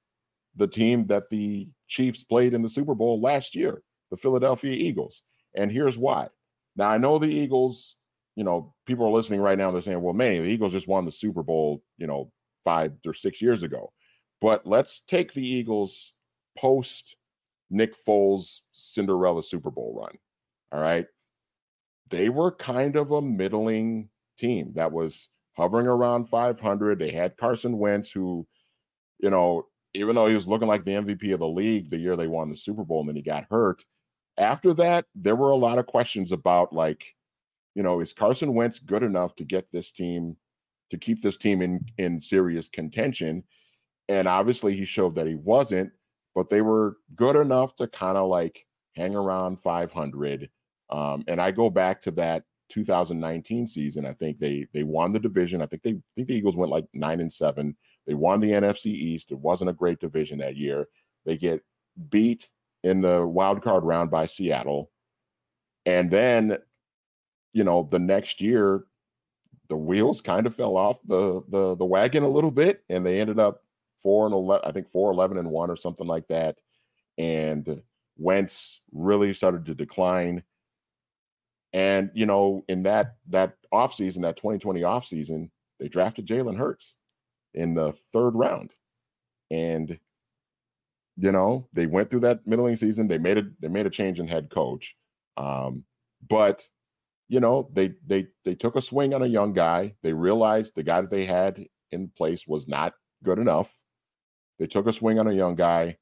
[0.56, 5.22] the team that the Chiefs played in the Super Bowl last year, the Philadelphia Eagles.
[5.54, 6.28] And here's why.
[6.76, 7.96] Now I know the Eagles.
[8.36, 9.70] You know, people are listening right now.
[9.70, 12.32] They're saying, "Well, man, the Eagles just won the Super Bowl." You know,
[12.64, 13.92] five or six years ago.
[14.40, 16.12] But let's take the Eagles
[16.58, 17.16] post
[17.70, 20.16] Nick Foles Cinderella Super Bowl run.
[20.72, 21.06] All right.
[22.10, 26.98] They were kind of a middling team that was hovering around 500.
[26.98, 28.46] They had Carson Wentz, who,
[29.18, 32.16] you know, even though he was looking like the MVP of the league the year
[32.16, 33.84] they won the Super Bowl and then he got hurt.
[34.36, 37.04] After that, there were a lot of questions about, like,
[37.74, 40.36] you know, is Carson Wentz good enough to get this team
[40.94, 43.42] to keep this team in in serious contention.
[44.08, 45.90] And obviously, he showed that he wasn't,
[46.34, 50.48] but they were good enough to kind of like hang around 500.
[50.90, 54.06] Um, and I go back to that 2019 season.
[54.06, 55.62] I think they they won the division.
[55.62, 57.76] I think they I think the Eagles went like nine and seven.
[58.06, 59.32] They won the NFC East.
[59.32, 60.86] It wasn't a great division that year.
[61.26, 61.60] They get
[62.10, 62.48] beat
[62.84, 64.90] in the wild card round by Seattle.
[65.86, 66.58] And then,
[67.52, 68.84] you know, the next year
[69.68, 73.20] the wheels kind of fell off the the the wagon a little bit, and they
[73.20, 73.62] ended up
[74.02, 76.58] four and eleven, I think four eleven and one or something like that.
[77.18, 77.82] And
[78.16, 80.42] Wentz really started to decline.
[81.72, 85.50] And you know, in that that offseason, that 2020 offseason,
[85.80, 86.94] they drafted Jalen Hurts
[87.54, 88.70] in the third round.
[89.50, 89.98] And
[91.16, 93.08] you know, they went through that middling season.
[93.08, 94.96] They made a they made a change in head coach.
[95.36, 95.84] Um,
[96.28, 96.66] but
[97.28, 99.94] you know, they they they took a swing on a young guy.
[100.02, 103.74] They realized the guy that they had in place was not good enough.
[104.58, 105.96] They took a swing on a young guy,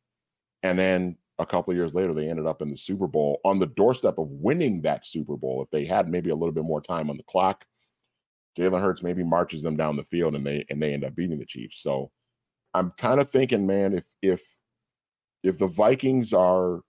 [0.63, 3.59] and then a couple of years later, they ended up in the Super Bowl on
[3.59, 5.63] the doorstep of winning that Super Bowl.
[5.63, 7.65] If they had maybe a little bit more time on the clock,
[8.59, 11.39] Jalen Hurts maybe marches them down the field and they and they end up beating
[11.39, 11.83] the Chiefs.
[11.83, 12.11] So
[12.75, 14.43] I'm kind of thinking, man, if if
[15.43, 16.81] if the Vikings are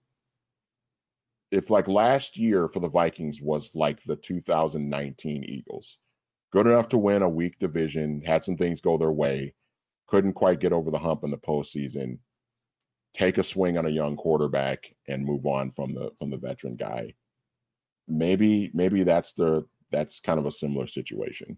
[1.54, 5.98] if like last year for the Vikings was like the 2019 Eagles,
[6.52, 9.54] good enough to win a weak division, had some things go their way,
[10.08, 12.18] couldn't quite get over the hump in the postseason,
[13.14, 16.74] take a swing on a young quarterback and move on from the from the veteran
[16.74, 17.14] guy.
[18.08, 21.56] Maybe maybe that's the that's kind of a similar situation.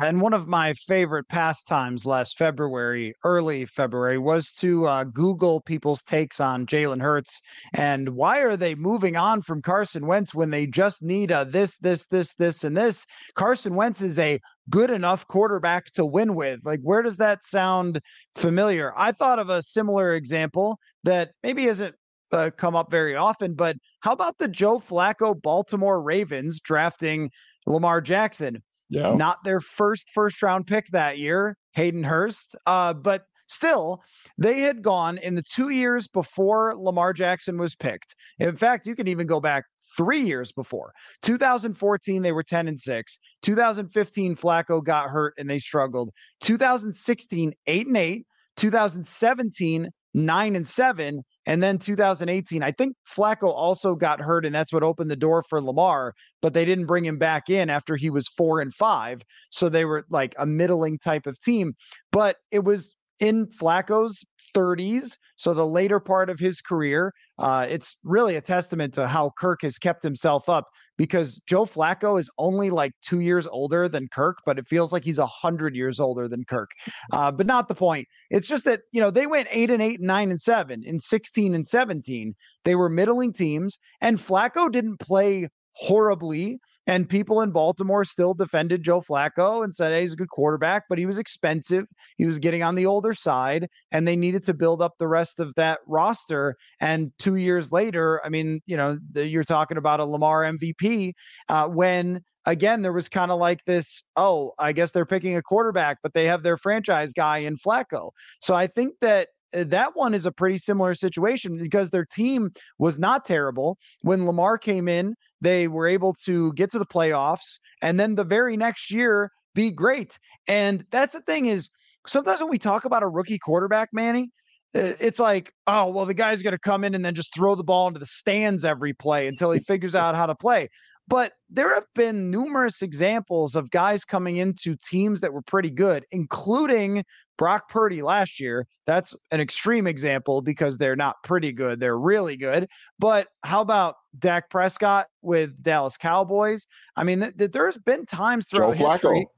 [0.00, 6.02] And one of my favorite pastimes last February, early February, was to uh, Google people's
[6.02, 7.40] takes on Jalen Hurts
[7.72, 11.78] and why are they moving on from Carson Wentz when they just need a this,
[11.78, 13.06] this, this, this, and this.
[13.36, 16.60] Carson Wentz is a good enough quarterback to win with.
[16.64, 18.00] Like, where does that sound
[18.34, 18.92] familiar?
[18.96, 21.94] I thought of a similar example that maybe isn't
[22.32, 27.30] uh, come up very often, but how about the Joe Flacco Baltimore Ravens drafting
[27.66, 28.62] Lamar Jackson?
[28.88, 29.14] Yeah.
[29.14, 32.56] Not their first first round pick that year, Hayden Hurst.
[32.66, 34.02] Uh, but still,
[34.38, 38.14] they had gone in the two years before Lamar Jackson was picked.
[38.38, 39.64] In fact, you can even go back
[39.96, 45.60] three years before 2014 they were 10 and 6 2015 flacco got hurt and they
[45.60, 46.10] struggled
[46.40, 48.26] 2016 8 and 8
[48.56, 54.72] 2017 9 and 7 and then 2018 i think flacco also got hurt and that's
[54.72, 58.08] what opened the door for lamar but they didn't bring him back in after he
[58.08, 61.74] was 4 and 5 so they were like a middling type of team
[62.12, 64.24] but it was in flacco's
[64.56, 67.12] 30s, so the later part of his career.
[67.38, 70.64] Uh, it's really a testament to how Kirk has kept himself up
[70.96, 75.04] because Joe Flacco is only like two years older than Kirk, but it feels like
[75.04, 76.70] he's a hundred years older than Kirk.
[77.12, 78.06] Uh, but not the point.
[78.30, 80.98] It's just that you know they went eight and eight, and nine and seven in
[80.98, 82.34] sixteen and seventeen.
[82.64, 86.58] They were middling teams, and Flacco didn't play horribly.
[86.86, 90.84] And people in Baltimore still defended Joe Flacco and said, hey, he's a good quarterback,
[90.88, 91.86] but he was expensive.
[92.16, 95.40] He was getting on the older side, and they needed to build up the rest
[95.40, 96.56] of that roster.
[96.80, 101.14] And two years later, I mean, you know, the, you're talking about a Lamar MVP
[101.48, 105.42] uh, when again, there was kind of like this, oh, I guess they're picking a
[105.42, 108.12] quarterback, but they have their franchise guy in Flacco.
[108.40, 112.50] So I think that uh, that one is a pretty similar situation because their team
[112.78, 113.78] was not terrible.
[114.02, 118.24] When Lamar came in, they were able to get to the playoffs and then the
[118.24, 120.18] very next year be great.
[120.46, 121.68] And that's the thing is
[122.06, 124.30] sometimes when we talk about a rookie quarterback, Manny,
[124.74, 127.64] it's like, oh, well, the guy's going to come in and then just throw the
[127.64, 130.68] ball into the stands every play until he figures out how to play.
[131.08, 136.04] But there have been numerous examples of guys coming into teams that were pretty good,
[136.10, 137.04] including
[137.38, 138.66] Brock Purdy last year.
[138.86, 141.78] That's an extreme example because they're not pretty good.
[141.78, 142.66] They're really good.
[142.98, 146.66] But how about Dak Prescott with Dallas Cowboys?
[146.96, 148.92] I mean, th- th- there's been times throughout Joe Flacco.
[148.92, 149.28] history.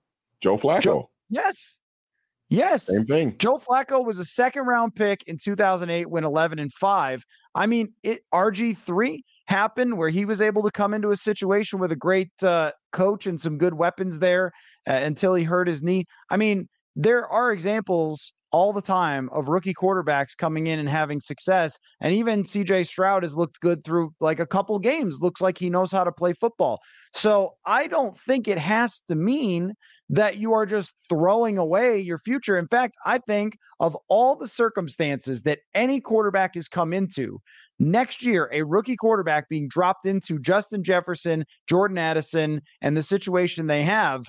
[0.41, 0.83] Joe Flacco.
[0.83, 1.77] Joe, yes.
[2.51, 2.87] Yes.
[2.87, 3.37] Same thing.
[3.39, 7.25] Joe Flacco was a second round pick in 2008, went 11 and 5.
[7.55, 11.93] I mean, it RG3 happened where he was able to come into a situation with
[11.93, 14.53] a great uh, coach and some good weapons there
[14.89, 16.07] uh, until he hurt his knee.
[16.31, 21.21] I mean, there are examples all the time of rookie quarterbacks coming in and having
[21.21, 21.79] success.
[22.01, 25.71] And even CJ Stroud has looked good through like a couple games, looks like he
[25.71, 26.81] knows how to play football.
[27.13, 29.75] So I don't think it has to mean
[30.11, 32.59] that you are just throwing away your future.
[32.59, 37.41] In fact, I think of all the circumstances that any quarterback has come into,
[37.79, 43.67] next year, a rookie quarterback being dropped into Justin Jefferson, Jordan Addison, and the situation
[43.67, 44.25] they have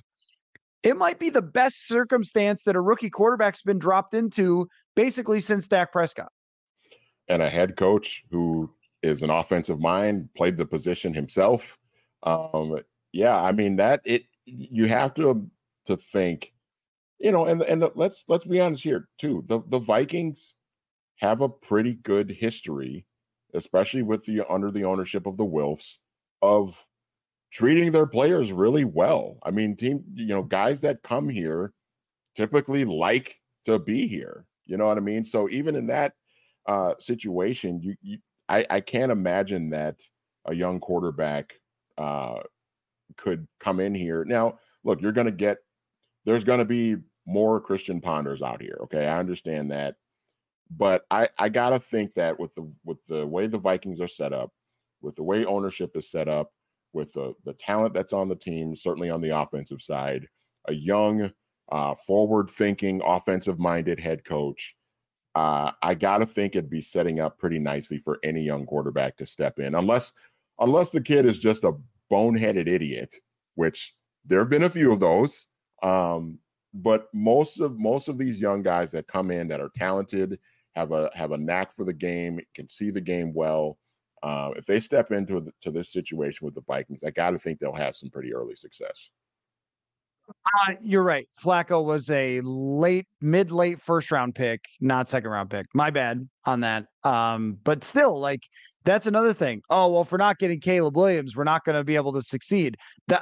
[0.84, 5.67] it might be the best circumstance that a rookie quarterback's been dropped into basically since
[5.67, 6.32] Dak Prescott.
[7.27, 8.69] And a head coach who
[9.03, 11.77] is an offensive mind, played the position himself.
[12.23, 12.77] Um,
[13.11, 15.49] yeah, I mean that it you have to
[15.86, 16.51] to think,
[17.19, 19.43] you know, and and the, let's let's be honest here too.
[19.47, 20.55] The the Vikings
[21.17, 23.05] have a pretty good history,
[23.53, 25.97] especially with the under the ownership of the Wilfs,
[26.41, 26.84] of
[27.52, 29.38] treating their players really well.
[29.43, 31.74] I mean, team, you know, guys that come here
[32.36, 33.36] typically like
[33.66, 34.45] to be here.
[34.66, 35.26] You know what I mean?
[35.26, 36.14] So even in that
[36.68, 40.02] uh, situation, you, you I, I can't imagine that
[40.45, 41.54] a young quarterback
[41.97, 42.39] uh,
[43.18, 44.24] could come in here.
[44.26, 45.58] Now, look, you're going to get
[46.26, 48.78] there's going to be more Christian Ponders out here.
[48.84, 49.95] Okay, I understand that,
[50.76, 54.34] but I I gotta think that with the with the way the Vikings are set
[54.34, 54.52] up,
[55.02, 56.52] with the way ownership is set up,
[56.93, 60.27] with the, the talent that's on the team, certainly on the offensive side,
[60.67, 61.31] a young,
[61.71, 64.75] uh, forward thinking, offensive minded head coach.
[65.35, 69.17] Uh, I got to think it'd be setting up pretty nicely for any young quarterback
[69.17, 70.11] to step in, unless
[70.59, 71.73] unless the kid is just a
[72.11, 73.15] boneheaded idiot,
[73.55, 73.93] which
[74.25, 75.47] there have been a few of those.
[75.83, 76.39] Um,
[76.73, 80.39] but most of most of these young guys that come in that are talented,
[80.75, 83.77] have a have a knack for the game, can see the game well,
[84.24, 87.39] uh, if they step into the, to this situation with the Vikings, I got to
[87.39, 89.09] think they'll have some pretty early success.
[90.30, 91.28] Uh, you're right.
[91.43, 95.65] Flacco was a late, mid late first round pick, not second round pick.
[95.74, 96.86] My bad on that.
[97.03, 98.43] Um, but still, like
[98.86, 99.61] that's another thing.
[99.70, 102.22] Oh well, if we're not getting Caleb Williams, we're not going to be able to
[102.22, 102.78] succeed.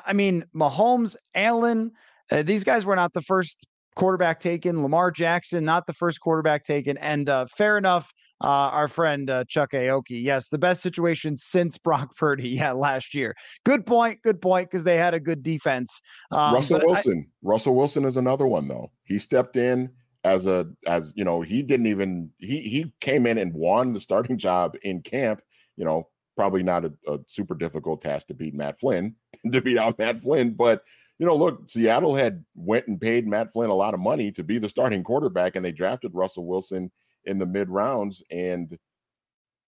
[0.06, 1.92] I mean, Mahomes, Allen,
[2.32, 4.82] uh, these guys were not the first quarterback taken.
[4.82, 6.98] Lamar Jackson, not the first quarterback taken.
[6.98, 8.12] And uh, fair enough,
[8.42, 10.22] uh, our friend uh, Chuck Aoki.
[10.24, 12.50] Yes, the best situation since Brock Purdy.
[12.50, 13.36] Yeah, last year.
[13.66, 14.22] Good point.
[14.22, 14.70] Good point.
[14.70, 16.02] Because they had a good defense.
[16.32, 17.28] Um, Russell Wilson.
[17.28, 18.92] I, Russell Wilson is another one though.
[19.06, 19.90] He stepped in
[20.24, 24.00] as a as you know he didn't even he he came in and won the
[24.00, 25.42] starting job in camp.
[25.76, 29.16] You know, probably not a, a super difficult task to beat Matt Flynn
[29.52, 30.84] to beat out Matt Flynn, but
[31.20, 34.44] you know, look, Seattle had went and paid Matt Flynn a lot of money to
[34.44, 36.92] be the starting quarterback, and they drafted Russell Wilson
[37.28, 38.78] in the mid rounds, and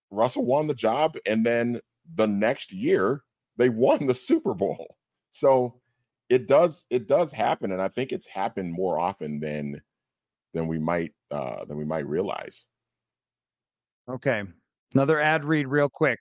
[0.09, 1.79] Russell won the job, and then
[2.15, 3.23] the next year
[3.57, 4.95] they won the Super Bowl.
[5.31, 5.79] So
[6.27, 9.79] it does it does happen, and I think it's happened more often than
[10.55, 12.65] than we might uh, than we might realize.
[14.09, 14.41] Okay,
[14.95, 16.17] another ad read real quick.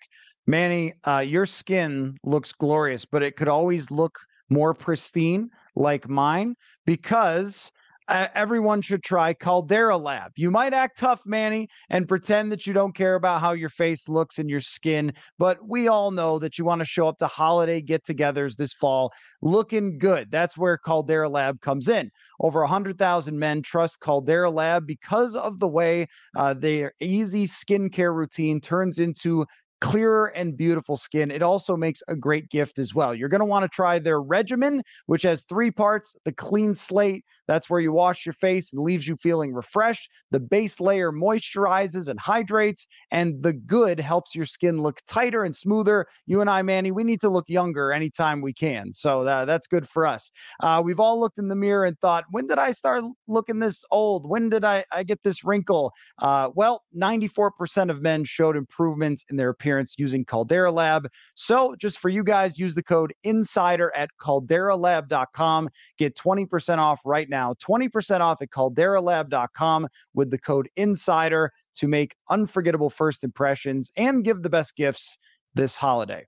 [0.46, 4.18] Manny, uh, your skin looks glorious, but it could always look
[4.50, 7.70] more pristine like mine because
[8.08, 10.32] uh, everyone should try Caldera Lab.
[10.36, 14.08] You might act tough, Manny, and pretend that you don't care about how your face
[14.08, 17.26] looks and your skin, but we all know that you want to show up to
[17.26, 20.30] holiday get togethers this fall looking good.
[20.30, 22.10] That's where Caldera Lab comes in.
[22.40, 26.06] Over 100,000 men trust Caldera Lab because of the way
[26.36, 29.44] uh, their easy skincare routine turns into
[29.80, 31.30] clearer and beautiful skin.
[31.30, 33.14] It also makes a great gift as well.
[33.14, 37.24] You're going to want to try their regimen, which has three parts the clean slate,
[37.48, 40.10] that's where you wash your face and leaves you feeling refreshed.
[40.30, 45.56] The base layer moisturizes and hydrates, and the good helps your skin look tighter and
[45.56, 46.06] smoother.
[46.26, 48.92] You and I, Manny, we need to look younger anytime we can.
[48.92, 50.30] So that, that's good for us.
[50.60, 53.82] Uh, we've all looked in the mirror and thought, when did I start looking this
[53.90, 54.28] old?
[54.28, 55.92] When did I, I get this wrinkle?
[56.18, 61.08] Uh, well, 94% of men showed improvements in their appearance using Caldera Lab.
[61.32, 65.70] So just for you guys, use the code INSIDER at calderalab.com.
[65.96, 71.88] Get 20% off right now now 20% off at calderalab.com with the code INSIDER to
[71.88, 75.18] make unforgettable first impressions and give the best gifts
[75.54, 76.24] this holiday.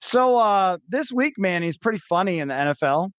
[0.00, 3.10] So uh, this week, man, he's pretty funny in the NFL.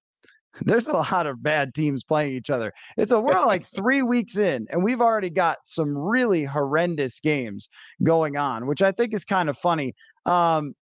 [0.61, 2.71] There's a lot of bad teams playing each other.
[2.97, 7.69] It's a we're like three weeks in, and we've already got some really horrendous games
[8.03, 9.93] going on, which I think is kind of funny.
[10.25, 10.75] Um,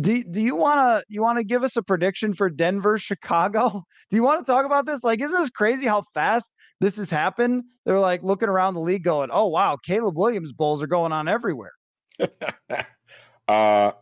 [0.00, 3.84] do, do you want to you want to give us a prediction for Denver Chicago?
[4.10, 5.04] Do you want to talk about this?
[5.04, 7.64] Like isn't this crazy how fast this has happened?
[7.84, 11.28] They're like looking around the league going, "Oh wow, Caleb Williams bowls are going on
[11.28, 11.72] everywhere."
[13.48, 13.92] uh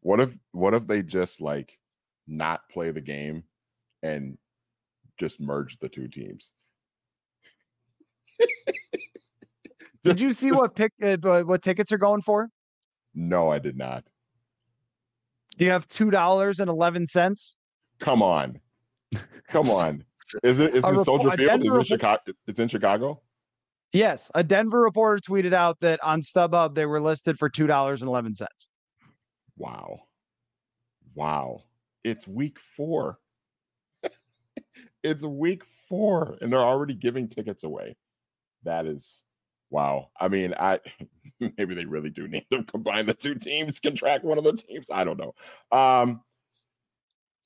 [0.00, 1.72] what if what if they just like
[2.26, 3.42] not play the game
[4.02, 4.38] and
[5.18, 6.52] just merge the two teams?
[10.04, 12.48] did you see what pick uh, what tickets are going for?
[13.14, 14.04] No, I did not.
[15.58, 17.56] Do you have two dollars and eleven cents?
[17.98, 18.60] Come on,
[19.48, 20.04] come on.
[20.44, 21.66] Is it is it Soldier Field?
[21.66, 22.22] Is it Chicago?
[22.46, 23.20] It's in Chicago.
[23.92, 28.02] Yes, a Denver reporter tweeted out that on StubHub they were listed for two dollars
[28.02, 28.68] and eleven cents.
[29.56, 30.02] Wow,
[31.14, 31.64] wow!
[32.04, 33.18] It's week four.
[35.02, 37.96] it's week four, and they're already giving tickets away.
[38.62, 39.22] That is
[39.70, 40.08] wow.
[40.18, 40.80] I mean, I
[41.40, 44.86] maybe they really do need to combine the two teams, contract one of the teams.
[44.92, 45.34] I don't know.
[45.76, 46.22] Um,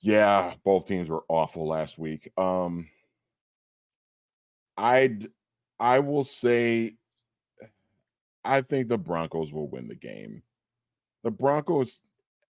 [0.00, 2.32] yeah, both teams were awful last week.
[2.36, 2.88] Um,
[4.76, 5.28] I'd
[5.78, 6.96] I will say
[8.44, 10.42] I think the Broncos will win the game.
[11.22, 12.00] The Broncos,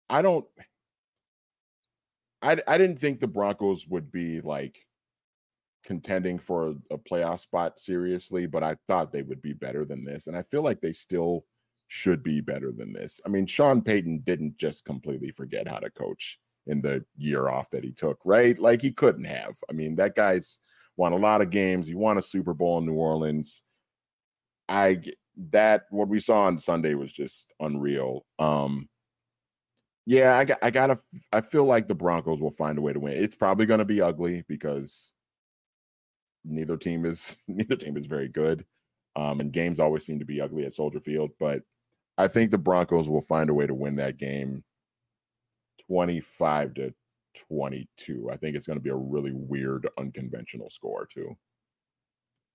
[0.10, 0.46] I don't
[2.42, 4.86] I I didn't think the Broncos would be like
[5.84, 10.04] contending for a, a playoff spot seriously, but I thought they would be better than
[10.04, 10.28] this.
[10.28, 11.46] And I feel like they still
[11.88, 13.20] should be better than this.
[13.26, 17.70] I mean, Sean Payton didn't just completely forget how to coach in the year off
[17.72, 18.58] that he took, right?
[18.58, 19.56] Like he couldn't have.
[19.70, 20.60] I mean, that guy's
[20.98, 21.88] won a lot of games.
[21.88, 23.62] He won a Super Bowl in New Orleans.
[24.68, 25.02] I
[25.52, 28.26] that what we saw on Sunday was just unreal.
[28.38, 28.88] Um
[30.06, 31.00] yeah, I got I gotta
[31.32, 33.14] I feel like the Broncos will find a way to win.
[33.14, 35.12] It's probably gonna be ugly because
[36.46, 38.66] neither team is neither team is very good.
[39.16, 41.62] Um, and games always seem to be ugly at Soldier Field, but
[42.18, 44.64] I think the Broncos will find a way to win that game
[45.88, 46.94] 25 to
[47.48, 48.30] 22.
[48.32, 51.36] I think it's going to be a really weird, unconventional score, too.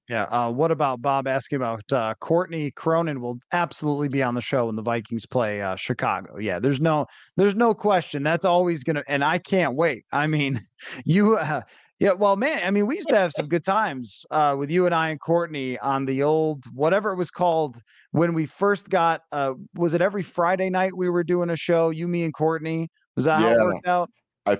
[0.09, 0.25] Yeah.
[0.25, 4.67] Uh, what about Bob asking about uh, Courtney Cronin will absolutely be on the show
[4.67, 6.37] when the Vikings play uh, Chicago.
[6.37, 7.07] Yeah, there's no
[7.39, 8.23] there's no question.
[8.23, 10.05] That's always gonna, and I can't wait.
[10.13, 10.61] I mean,
[11.07, 11.63] you uh,
[12.01, 14.87] yeah, well, man, I mean, we used to have some good times uh, with you
[14.87, 17.81] and I and Courtney on the old whatever it was called
[18.11, 19.23] when we first got.
[19.33, 21.91] Uh, was it every Friday night we were doing a show?
[21.91, 22.89] You, me, and Courtney.
[23.17, 23.51] Was that yeah.
[23.51, 24.11] how it worked out?
[24.47, 24.59] I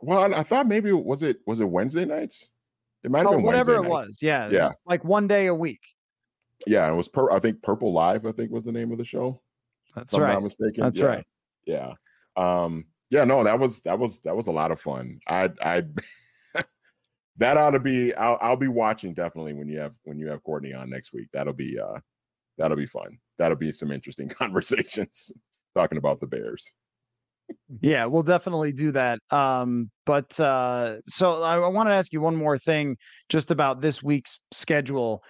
[0.00, 2.48] well, I thought maybe was it was it Wednesday nights?
[3.02, 4.06] It might have oh, been whatever Wednesday it nights.
[4.08, 4.18] was.
[4.22, 5.80] Yeah, yeah, was like one day a week.
[6.66, 7.08] Yeah, it was.
[7.08, 8.26] Per, I think Purple Live.
[8.26, 9.40] I think was the name of the show.
[9.94, 10.28] That's right.
[10.28, 10.82] I'm not mistaken.
[10.84, 11.04] That's yeah.
[11.04, 11.24] right.
[11.66, 11.92] Yeah.
[12.36, 12.84] Um.
[13.10, 13.24] Yeah.
[13.24, 15.18] No, that was that was that was a lot of fun.
[15.26, 15.82] I I.
[17.38, 20.42] that ought to be I'll, I'll be watching definitely when you have when you have
[20.42, 21.28] Courtney on next week.
[21.32, 21.98] That'll be uh
[22.58, 23.18] that'll be fun.
[23.38, 25.32] That'll be some interesting conversations
[25.74, 26.64] talking about the Bears.
[27.68, 29.20] yeah, we'll definitely do that.
[29.30, 32.96] Um, but uh, so I, I want to ask you one more thing
[33.28, 35.22] just about this week's schedule.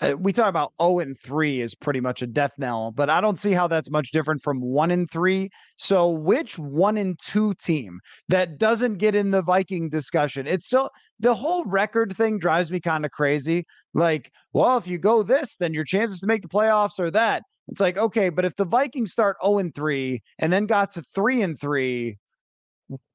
[0.00, 3.20] Uh, we talk about 0 and 3 is pretty much a death knell, but I
[3.20, 5.50] don't see how that's much different from 1 and 3.
[5.76, 10.46] So, which 1 and 2 team that doesn't get in the Viking discussion?
[10.46, 10.88] It's so
[11.18, 13.64] the whole record thing drives me kind of crazy.
[13.92, 17.42] Like, well, if you go this, then your chances to make the playoffs are that.
[17.68, 21.02] It's like, okay, but if the Vikings start 0 and 3 and then got to
[21.02, 22.16] 3 and 3,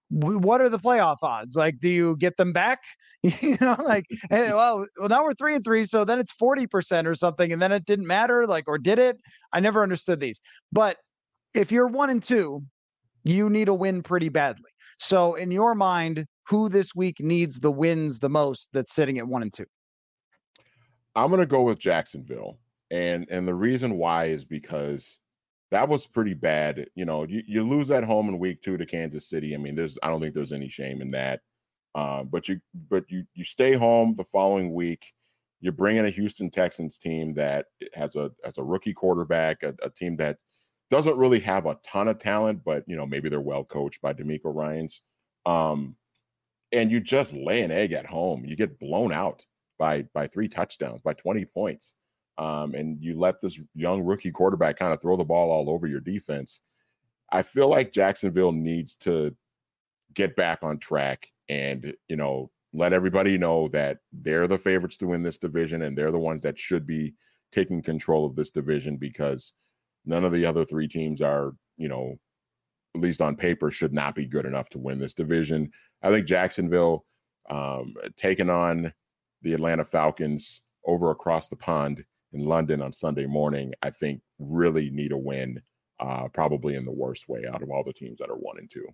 [0.09, 1.55] what are the playoff odds?
[1.55, 2.79] Like, do you get them back?
[3.23, 7.05] you know, like, hey, well, well, now we're three and three, so then it's 40%
[7.05, 9.17] or something, and then it didn't matter, like, or did it?
[9.51, 10.41] I never understood these.
[10.71, 10.97] But
[11.53, 12.63] if you're one and two,
[13.23, 14.69] you need a win pretty badly.
[14.99, 19.27] So, in your mind, who this week needs the wins the most that's sitting at
[19.27, 19.65] one and two?
[21.15, 22.57] I'm gonna go with Jacksonville.
[22.91, 25.19] And and the reason why is because
[25.75, 26.87] that was pretty bad.
[26.95, 29.53] You know, you, you lose at home in week two to Kansas City.
[29.53, 31.41] I mean, there's I don't think there's any shame in that.
[31.93, 35.03] Uh, but you but you you stay home the following week.
[35.59, 39.89] You're bringing a Houston Texans team that has a has a rookie quarterback, a, a
[39.89, 40.37] team that
[40.89, 44.13] doesn't really have a ton of talent, but you know maybe they're well coached by
[44.13, 45.01] DeMeco Ryans.
[45.45, 45.97] Um,
[46.71, 48.45] and you just lay an egg at home.
[48.45, 49.45] You get blown out
[49.77, 51.95] by by three touchdowns, by 20 points
[52.37, 55.87] um, and you let this young rookie quarterback kind of throw the ball all over
[55.87, 56.59] your defense.
[57.31, 59.35] I feel like Jacksonville needs to
[60.13, 65.07] get back on track and, you know, let everybody know that they're the favorites to
[65.07, 67.13] win this division and they're the ones that should be
[67.51, 69.53] taking control of this division because
[70.05, 72.17] none of the other three teams are, you know,
[72.95, 75.71] at least on paper, should not be good enough to win this division.
[76.01, 77.05] I think Jacksonville
[77.49, 78.93] um, taking on
[79.41, 82.03] the Atlanta Falcons over across the pond
[82.35, 85.59] in London on Sunday morning, I think really need a win,
[85.99, 88.69] uh, probably in the worst way out of all the teams that are one and
[88.69, 88.85] two.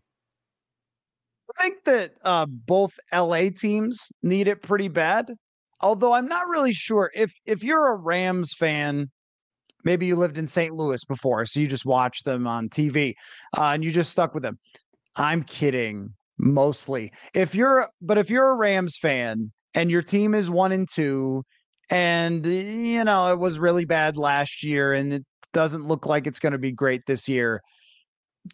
[1.58, 5.34] I think that uh, both LA teams need it pretty bad.
[5.82, 9.10] Although I'm not really sure if if you're a Rams fan,
[9.84, 10.74] maybe you lived in St.
[10.74, 13.16] Louis before, so you just watched them on TV
[13.58, 14.60] uh, and you just stuck with them.
[15.18, 17.12] I'm kidding, mostly.
[17.34, 21.44] If you're, but if you're a Rams fan and your team is one and two
[21.92, 26.40] and, you know, it was really bad last year and it doesn't look like it's
[26.40, 27.62] going to be great this year.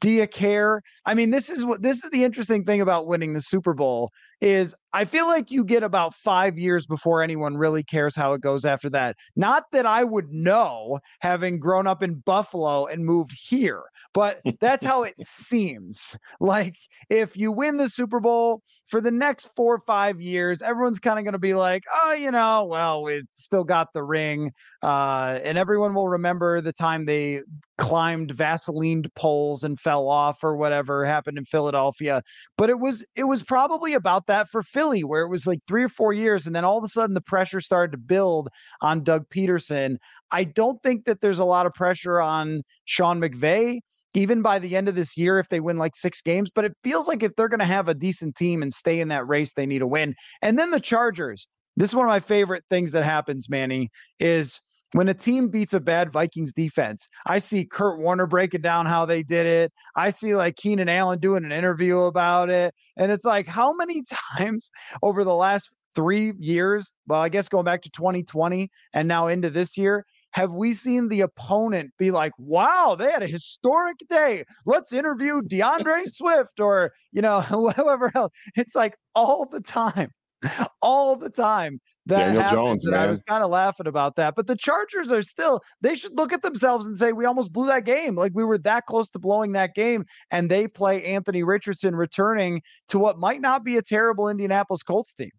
[0.01, 0.81] Do you care?
[1.05, 4.11] I mean, this is what this is the interesting thing about winning the Super Bowl
[4.41, 8.41] is I feel like you get about five years before anyone really cares how it
[8.41, 9.15] goes after that.
[9.35, 13.83] Not that I would know having grown up in Buffalo and moved here,
[14.13, 16.17] but that's how it seems.
[16.39, 16.75] Like
[17.09, 21.19] if you win the Super Bowl for the next four or five years, everyone's kind
[21.19, 24.51] of going to be like, oh, you know, well, we still got the ring.
[24.81, 27.41] Uh, and everyone will remember the time they
[27.77, 32.21] climbed Vaseline poles and fell off or whatever happened in Philadelphia.
[32.57, 35.83] But it was it was probably about that for Philly, where it was like three
[35.83, 38.49] or four years, and then all of a sudden the pressure started to build
[38.81, 39.97] on Doug Pederson.
[40.31, 43.79] I don't think that there's a lot of pressure on Sean McVay,
[44.13, 46.49] even by the end of this year, if they win like six games.
[46.53, 49.07] But it feels like if they're going to have a decent team and stay in
[49.09, 50.15] that race, they need a win.
[50.41, 51.47] And then the Chargers.
[51.75, 54.59] This is one of my favorite things that happens, Manny, is
[54.93, 59.05] when a team beats a bad Vikings defense, I see Kurt Warner breaking down how
[59.05, 59.73] they did it.
[59.95, 62.73] I see like Keenan Allen doing an interview about it.
[62.95, 64.03] And it's like, how many
[64.37, 64.71] times
[65.03, 69.49] over the last three years, well, I guess going back to 2020 and now into
[69.49, 74.43] this year, have we seen the opponent be like, wow, they had a historic day.
[74.65, 77.41] Let's interview DeAndre Swift or, you know,
[77.75, 78.31] whoever else.
[78.55, 80.11] It's like all the time.
[80.81, 81.79] all the time.
[82.07, 83.01] That Daniel happens, Jones, and man.
[83.01, 84.33] I was kind of laughing about that.
[84.35, 87.67] But the Chargers are still, they should look at themselves and say, we almost blew
[87.67, 88.15] that game.
[88.15, 90.05] Like we were that close to blowing that game.
[90.31, 95.13] And they play Anthony Richardson returning to what might not be a terrible Indianapolis Colts
[95.13, 95.31] team.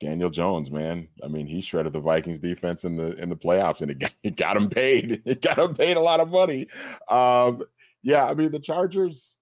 [0.00, 1.08] Daniel Jones, man.
[1.22, 4.12] I mean, he shredded the Vikings defense in the in the playoffs, and it got,
[4.22, 5.22] it got him paid.
[5.26, 6.68] It got him paid a lot of money.
[7.08, 7.62] Um,
[8.02, 9.34] yeah, I mean, the Chargers.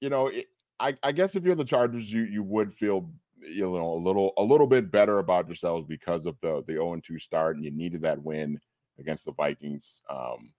[0.00, 0.48] You know, it,
[0.78, 3.08] I, I guess if you're the Chargers, you you would feel
[3.42, 7.00] you know a little a little bit better about yourselves because of the the 0
[7.04, 8.58] 2 start and you needed that win
[8.98, 10.52] against the Vikings um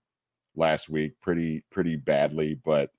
[0.55, 2.91] last week pretty pretty badly but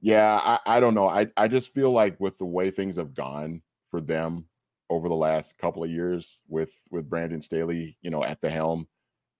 [0.00, 1.08] yeah I, I don't know.
[1.08, 4.46] I, I just feel like with the way things have gone for them
[4.90, 8.86] over the last couple of years with with Brandon Staley you know at the helm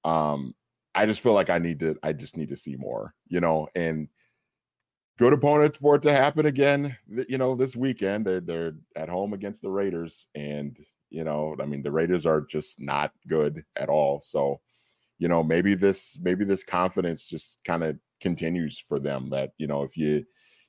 [0.05, 0.55] um
[0.94, 3.68] I just feel like I need to I just need to see more you know
[3.74, 4.09] and
[5.18, 6.96] good opponent for it to happen again.
[7.28, 10.76] You know, this weekend they're they're at home against the Raiders, and
[11.10, 14.20] you know, I mean, the Raiders are just not good at all.
[14.22, 14.60] So,
[15.18, 19.28] you know, maybe this maybe this confidence just kind of continues for them.
[19.30, 20.24] That you know, if you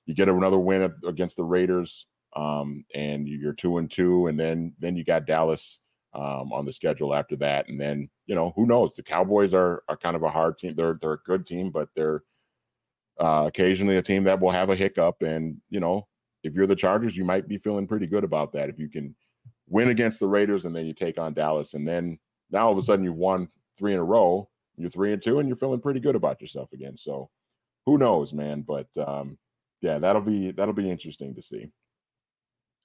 [0.05, 4.73] you get another win against the Raiders, um, and you're two and two, and then
[4.79, 5.79] then you got Dallas
[6.13, 8.95] um, on the schedule after that, and then you know who knows?
[8.95, 10.75] The Cowboys are are kind of a hard team.
[10.75, 12.23] They're they're a good team, but they're
[13.19, 16.07] uh, occasionally a team that will have a hiccup, and you know
[16.43, 19.15] if you're the Chargers, you might be feeling pretty good about that if you can
[19.69, 22.19] win against the Raiders and then you take on Dallas, and then
[22.51, 23.47] now all of a sudden you've won
[23.77, 24.49] three in a row.
[24.75, 26.97] You're three and two, and you're feeling pretty good about yourself again.
[26.97, 27.29] So
[27.85, 28.63] who knows, man?
[28.67, 29.37] But um,
[29.81, 31.69] yeah, that'll be that'll be interesting to see.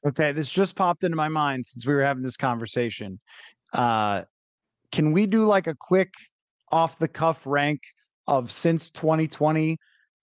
[0.07, 3.19] Okay, this just popped into my mind since we were having this conversation.
[3.73, 4.23] Uh,
[4.93, 6.13] can we do like a quick
[6.71, 7.81] off the cuff rank
[8.27, 9.79] of since 2020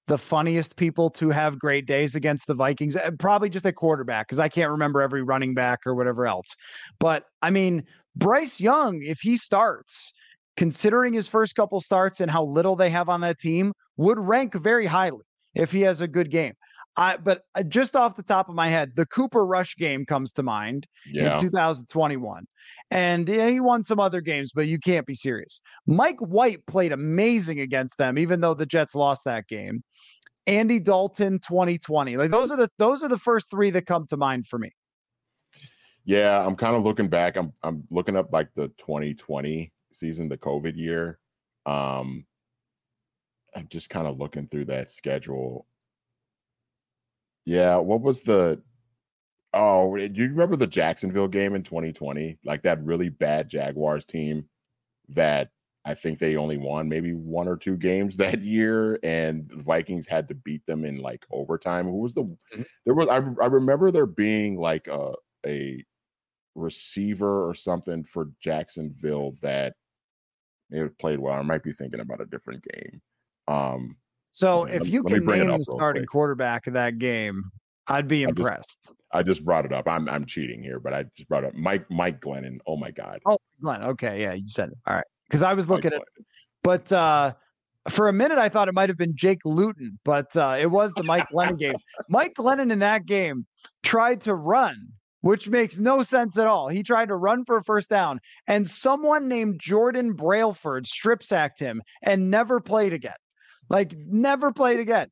[0.07, 2.95] the funniest people to have great days against the Vikings?
[2.95, 6.55] Uh, probably just a quarterback because I can't remember every running back or whatever else.
[6.99, 7.83] But I mean,
[8.15, 10.13] Bryce Young, if he starts,
[10.57, 14.53] considering his first couple starts and how little they have on that team, would rank
[14.53, 16.53] very highly if he has a good game.
[16.97, 20.31] I, but uh, just off the top of my head, the Cooper Rush game comes
[20.33, 21.35] to mind yeah.
[21.35, 22.45] in 2021.
[22.91, 25.59] And yeah, he won some other games, but you can't be serious.
[25.85, 29.83] Mike White played amazing against them, even though the Jets lost that game.
[30.47, 32.17] Andy Dalton 2020.
[32.17, 34.71] Like those are the those are the first three that come to mind for me.
[36.03, 37.35] Yeah, I'm kind of looking back.
[37.35, 41.19] I'm I'm looking up like the 2020 season, the COVID year.
[41.65, 42.25] Um
[43.55, 45.65] I'm just kind of looking through that schedule.
[47.45, 48.61] Yeah, what was the
[49.55, 52.39] Oh, do you remember the Jacksonville game in 2020?
[52.43, 54.49] Like that really bad Jaguars team
[55.09, 55.49] that
[55.85, 60.07] I think they only won maybe one or two games that year, and the Vikings
[60.07, 61.85] had to beat them in like overtime.
[61.85, 62.23] Who was the?
[62.23, 62.63] Mm-hmm.
[62.85, 65.13] There was I, I remember there being like a
[65.47, 65.81] a
[66.55, 69.75] receiver or something for Jacksonville that
[70.69, 71.33] it played well.
[71.35, 73.01] I might be thinking about a different game.
[73.47, 73.95] Um,
[74.35, 76.09] so if you can name the starting quick.
[76.09, 77.43] quarterback of that game,
[77.87, 78.79] I'd be impressed.
[78.87, 79.87] I just, I just, brought it up.
[79.87, 82.57] I'm I'm cheating here, but I just brought up Mike Mike Glennon.
[82.67, 83.19] Oh my god.
[83.25, 83.83] Oh Glenn.
[83.83, 84.77] Okay, yeah, you said it.
[84.85, 86.25] All right because I was looking at it.
[86.63, 87.33] But uh,
[87.89, 90.93] for a minute, I thought it might have been Jake Luton, but uh, it was
[90.93, 91.75] the Mike Glennon game.
[92.09, 93.45] Mike Glennon in that game
[93.83, 94.87] tried to run,
[95.21, 96.69] which makes no sense at all.
[96.69, 101.59] He tried to run for a first down, and someone named Jordan Brailford strip sacked
[101.59, 103.13] him and never played again.
[103.69, 105.09] Like, never played again.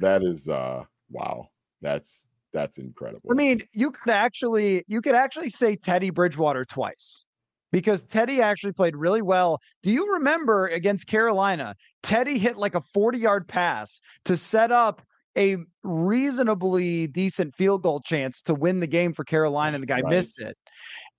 [0.00, 1.48] that is uh wow.
[1.82, 3.30] That's that's incredible.
[3.30, 7.26] I mean, you could actually you could actually say Teddy Bridgewater twice
[7.72, 9.60] because Teddy actually played really well.
[9.82, 15.02] Do you remember against Carolina, Teddy hit like a 40-yard pass to set up
[15.36, 20.00] a reasonably decent field goal chance to win the game for Carolina and the guy
[20.00, 20.10] right.
[20.10, 20.56] missed it.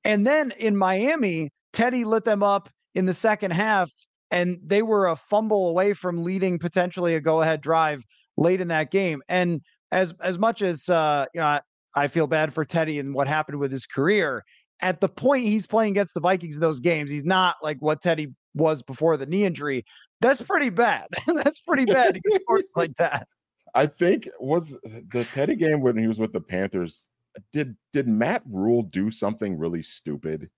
[0.03, 3.91] And then in Miami, Teddy lit them up in the second half
[4.31, 8.03] and they were a fumble away from leading potentially a go-ahead drive
[8.37, 9.21] late in that game.
[9.27, 9.61] And
[9.91, 11.61] as as much as uh, you know, I,
[11.95, 14.43] I feel bad for Teddy and what happened with his career.
[14.81, 18.01] At the point he's playing against the Vikings in those games, he's not like what
[18.01, 19.85] Teddy was before the knee injury.
[20.21, 21.07] That's pretty bad.
[21.27, 22.41] That's pretty bad to get
[22.75, 23.27] like that.
[23.73, 27.03] I think was the Teddy game when he was with the Panthers.
[27.53, 30.49] Did did Matt Rhule do something really stupid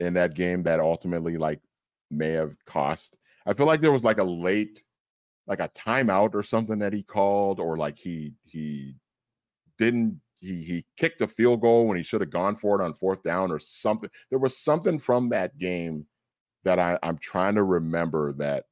[0.00, 1.60] in that game that ultimately like
[2.10, 3.16] may have cost?
[3.46, 4.82] I feel like there was like a late
[5.46, 8.94] like a timeout or something that he called, or like he he
[9.78, 12.94] didn't he he kicked a field goal when he should have gone for it on
[12.94, 14.10] fourth down or something.
[14.30, 16.06] There was something from that game
[16.64, 18.64] that I, I'm trying to remember that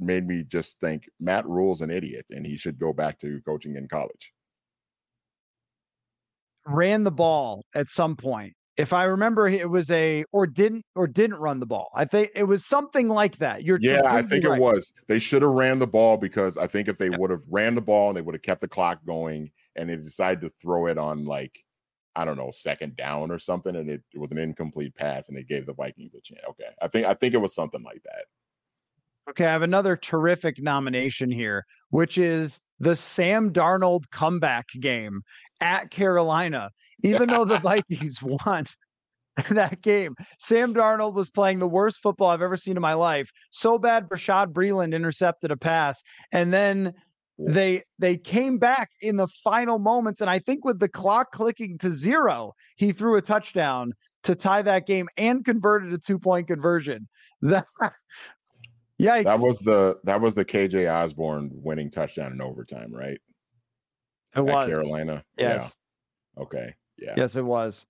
[0.00, 3.76] made me just think Matt Rhule's an idiot and he should go back to coaching
[3.76, 4.32] in college.
[6.66, 11.06] Ran the ball at some point if I remember, it was a or didn't or
[11.06, 11.90] didn't run the ball.
[11.94, 13.62] I think it was something like that.
[13.62, 14.58] You're yeah, I think right.
[14.58, 14.92] it was.
[15.06, 17.80] They should have ran the ball because I think if they would have ran the
[17.80, 20.98] ball and they would have kept the clock going and they decided to throw it
[20.98, 21.56] on like
[22.16, 25.36] I don't know second down or something and it, it was an incomplete pass and
[25.36, 26.42] they gave the Vikings a chance.
[26.50, 28.24] Okay, I think I think it was something like that.
[29.30, 35.22] Okay, I have another terrific nomination here, which is the Sam Darnold comeback game
[35.64, 36.70] at Carolina.
[37.02, 38.66] Even though the Vikings won
[39.50, 43.32] that game, Sam Darnold was playing the worst football I've ever seen in my life.
[43.50, 46.92] So bad, Bashaud Breeland intercepted a pass, and then
[47.36, 51.78] they they came back in the final moments, and I think with the clock clicking
[51.78, 53.92] to zero, he threw a touchdown
[54.22, 57.08] to tie that game and converted a two point conversion.
[57.42, 57.66] That
[58.96, 63.20] yeah, that was the that was the KJ Osborn winning touchdown in overtime, right?
[64.36, 65.24] It was Carolina.
[65.38, 65.76] Yes.
[66.36, 66.42] Yeah.
[66.42, 66.74] Okay.
[66.98, 67.14] Yeah.
[67.16, 67.86] Yes, it was.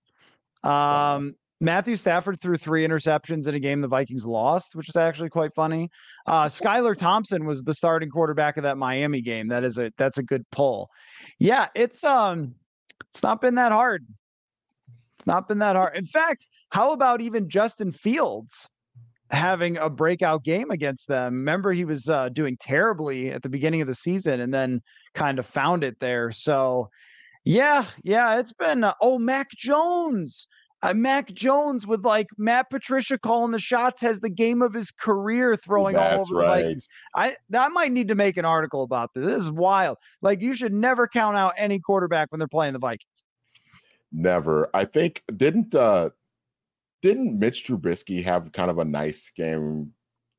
[0.62, 5.30] Um, Matthew Stafford threw three interceptions in a game the Vikings lost, which is actually
[5.30, 5.88] quite funny.
[6.26, 9.48] Uh, Skylar Thompson was the starting quarterback of that Miami game.
[9.48, 10.90] That is a that's a good pull.
[11.38, 12.54] Yeah, it's um,
[13.10, 14.04] it's not been that hard.
[15.18, 15.96] It's not been that hard.
[15.96, 18.68] In fact, how about even Justin Fields
[19.30, 21.34] having a breakout game against them?
[21.34, 24.82] Remember, he was uh, doing terribly at the beginning of the season, and then
[25.14, 26.30] kind of found it there.
[26.30, 26.90] So,
[27.44, 30.46] yeah, yeah, it's been uh, oh Mac Jones
[30.84, 34.90] uh, Mac Jones with like Matt Patricia calling the shots has the game of his
[34.90, 36.58] career throwing That's all over right.
[36.58, 36.88] the Vikings.
[37.14, 39.24] I I might need to make an article about this.
[39.24, 39.96] This is wild.
[40.20, 43.24] Like you should never count out any quarterback when they're playing the Vikings.
[44.12, 44.68] Never.
[44.74, 46.10] I think didn't uh
[47.04, 49.92] didn't Mitch Trubisky have kind of a nice game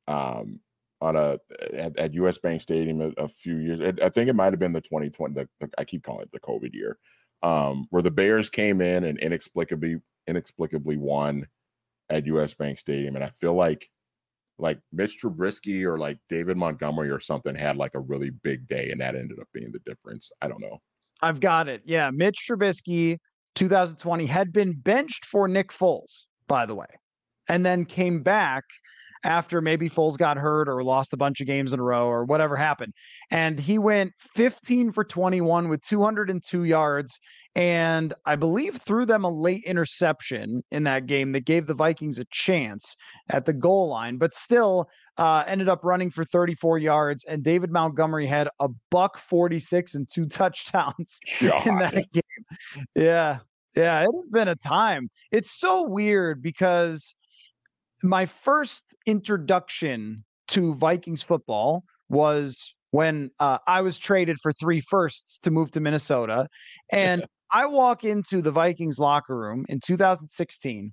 [0.08, 0.58] um
[1.00, 1.38] on a
[1.72, 3.94] at, at US Bank Stadium a, a few years.
[4.02, 6.40] I think it might have been the 2020 the, the, I keep calling it the
[6.40, 6.98] COVID year.
[7.42, 11.46] Um, where the Bears came in and inexplicably inexplicably won
[12.10, 13.14] at US Bank Stadium.
[13.14, 13.88] And I feel like
[14.58, 18.90] like Mitch Trubisky or like David Montgomery or something had like a really big day,
[18.90, 20.32] and that ended up being the difference.
[20.42, 20.78] I don't know.
[21.22, 21.82] I've got it.
[21.84, 23.18] Yeah, Mitch Trubisky,
[23.54, 26.86] 2020 had been benched for Nick Foles, by the way,
[27.48, 28.64] and then came back
[29.26, 32.24] after maybe Foles got hurt or lost a bunch of games in a row or
[32.24, 32.92] whatever happened.
[33.30, 37.18] And he went 15 for 21 with 202 yards.
[37.56, 42.18] And I believe threw them a late interception in that game that gave the Vikings
[42.18, 42.94] a chance
[43.30, 47.24] at the goal line, but still uh, ended up running for 34 yards.
[47.24, 51.66] And David Montgomery had a buck 46 and two touchdowns God.
[51.66, 52.84] in that game.
[52.94, 53.38] Yeah.
[53.76, 54.02] Yeah.
[54.02, 55.08] It has been a time.
[55.30, 57.14] It's so weird because
[58.02, 65.38] my first introduction to Vikings football was when uh, I was traded for three firsts
[65.40, 66.46] to move to Minnesota.
[66.90, 70.92] And I walk into the Vikings locker room in 2016,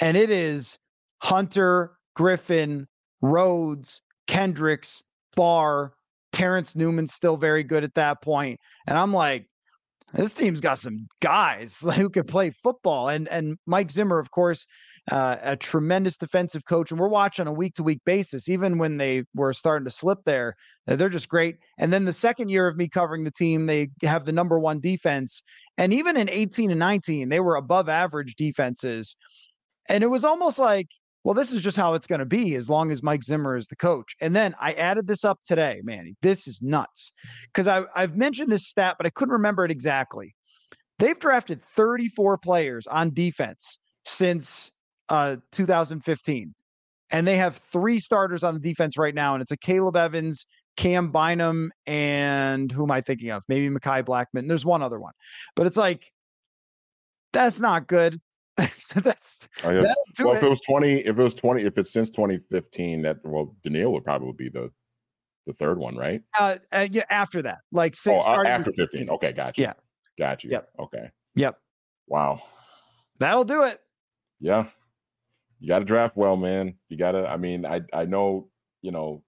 [0.00, 0.78] and it is
[1.18, 2.86] Hunter, Griffin,
[3.20, 5.02] Rhodes, Kendricks,
[5.36, 5.92] Barr,
[6.32, 8.58] Terrence Newman's still very good at that point.
[8.86, 9.46] And I'm like,
[10.12, 13.08] this team's got some guys who can play football.
[13.08, 14.66] And and Mike Zimmer, of course,
[15.10, 18.48] uh, a tremendous defensive coach, and we're watching on a week to week basis.
[18.48, 20.54] Even when they were starting to slip there,
[20.88, 21.56] uh, they're just great.
[21.78, 24.80] And then the second year of me covering the team, they have the number one
[24.80, 25.42] defense,
[25.78, 29.16] and even in 18 and 19, they were above average defenses.
[29.88, 30.88] And it was almost like,
[31.22, 33.66] well, this is just how it's going to be as long as Mike Zimmer is
[33.66, 34.16] the coach.
[34.20, 36.16] And then I added this up today, Manny.
[36.22, 37.12] This is nuts
[37.52, 40.34] because I've mentioned this stat, but I couldn't remember it exactly.
[40.98, 44.70] They've drafted 34 players on defense since
[45.08, 46.54] uh, 2015.
[47.10, 50.46] And they have three starters on the defense right now, and it's Akayleb Evans,
[50.76, 53.42] Cam Bynum, and who am I thinking of?
[53.48, 54.46] Maybe Mekhi Blackman.
[54.46, 55.12] There's one other one,
[55.56, 56.12] but it's like
[57.32, 58.20] that's not good.
[58.96, 60.38] that's guess, well, it.
[60.38, 63.92] if it was 20, if it was 20, if it's since 2015, that well, Danielle
[63.92, 64.70] would probably be the
[65.46, 66.22] the third one, right?
[66.38, 68.86] Uh, uh yeah, after that, like say, oh, uh, after 15.
[68.86, 69.10] 15.
[69.10, 69.60] Okay, gotcha.
[69.60, 69.72] Yeah,
[70.18, 70.50] got you.
[70.50, 70.68] Yep.
[70.78, 71.10] Okay.
[71.34, 71.58] Yep.
[72.06, 72.42] Wow.
[73.18, 73.80] That'll do it.
[74.40, 74.66] Yeah
[75.60, 76.74] you got to draft well, man.
[76.88, 77.28] You got to.
[77.28, 78.48] I mean, I I know
[78.82, 79.22] you know.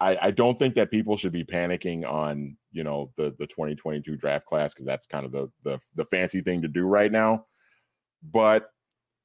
[0.00, 4.16] I, I don't think that people should be panicking on you know the the 2022
[4.16, 7.44] draft class because that's kind of the, the the fancy thing to do right now.
[8.22, 8.70] But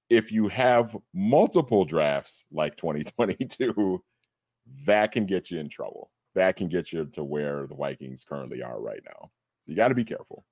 [0.09, 4.03] if you have multiple drafts like 2022,
[4.85, 6.11] that can get you in trouble.
[6.35, 9.29] That can get you to where the Vikings currently are right now.
[9.65, 10.45] You got to be careful.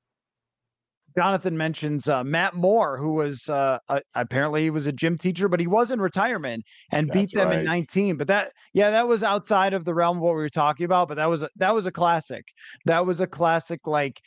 [1.15, 5.49] Jonathan mentions uh, Matt Moore, who was uh, uh, apparently he was a gym teacher,
[5.49, 7.59] but he was in retirement and That's beat them right.
[7.59, 8.17] in 19.
[8.17, 11.09] But that, yeah, that was outside of the realm of what we were talking about.
[11.09, 12.45] But that was a, that was a classic.
[12.85, 13.85] That was a classic.
[13.85, 14.21] Like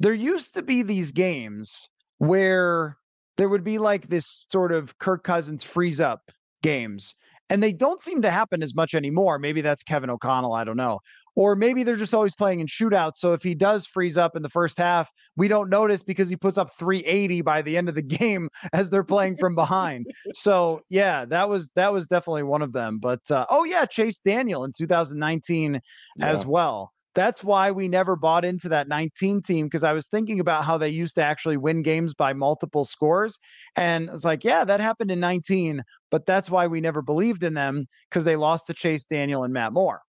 [0.00, 1.88] there used to be these games
[2.18, 2.96] where
[3.36, 6.30] there would be like this sort of Kirk Cousins freeze up
[6.62, 7.14] games,
[7.50, 9.38] and they don't seem to happen as much anymore.
[9.38, 10.54] Maybe that's Kevin O'Connell.
[10.54, 11.00] I don't know.
[11.36, 13.16] Or maybe they're just always playing in shootouts.
[13.16, 16.36] So if he does freeze up in the first half, we don't notice because he
[16.36, 20.06] puts up 380 by the end of the game as they're playing from behind.
[20.32, 22.98] so yeah, that was that was definitely one of them.
[22.98, 25.80] But uh, oh yeah, Chase Daniel in 2019
[26.16, 26.26] yeah.
[26.26, 26.93] as well.
[27.14, 30.76] That's why we never bought into that 19 team because I was thinking about how
[30.78, 33.38] they used to actually win games by multiple scores.
[33.76, 37.54] And it's like, yeah, that happened in 19, but that's why we never believed in
[37.54, 40.02] them because they lost to Chase Daniel and Matt Moore.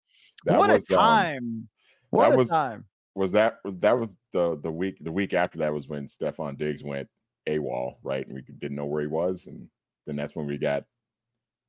[0.46, 1.36] That what was, a um, time!
[1.36, 1.68] Um,
[2.11, 2.84] what a was, time!
[3.14, 6.59] Was that was that was the the week the week after that was when Stefon
[6.59, 7.09] Diggs went
[7.48, 8.26] AWOL, right?
[8.26, 9.68] And we didn't know where he was, and
[10.07, 10.84] then that's when we got.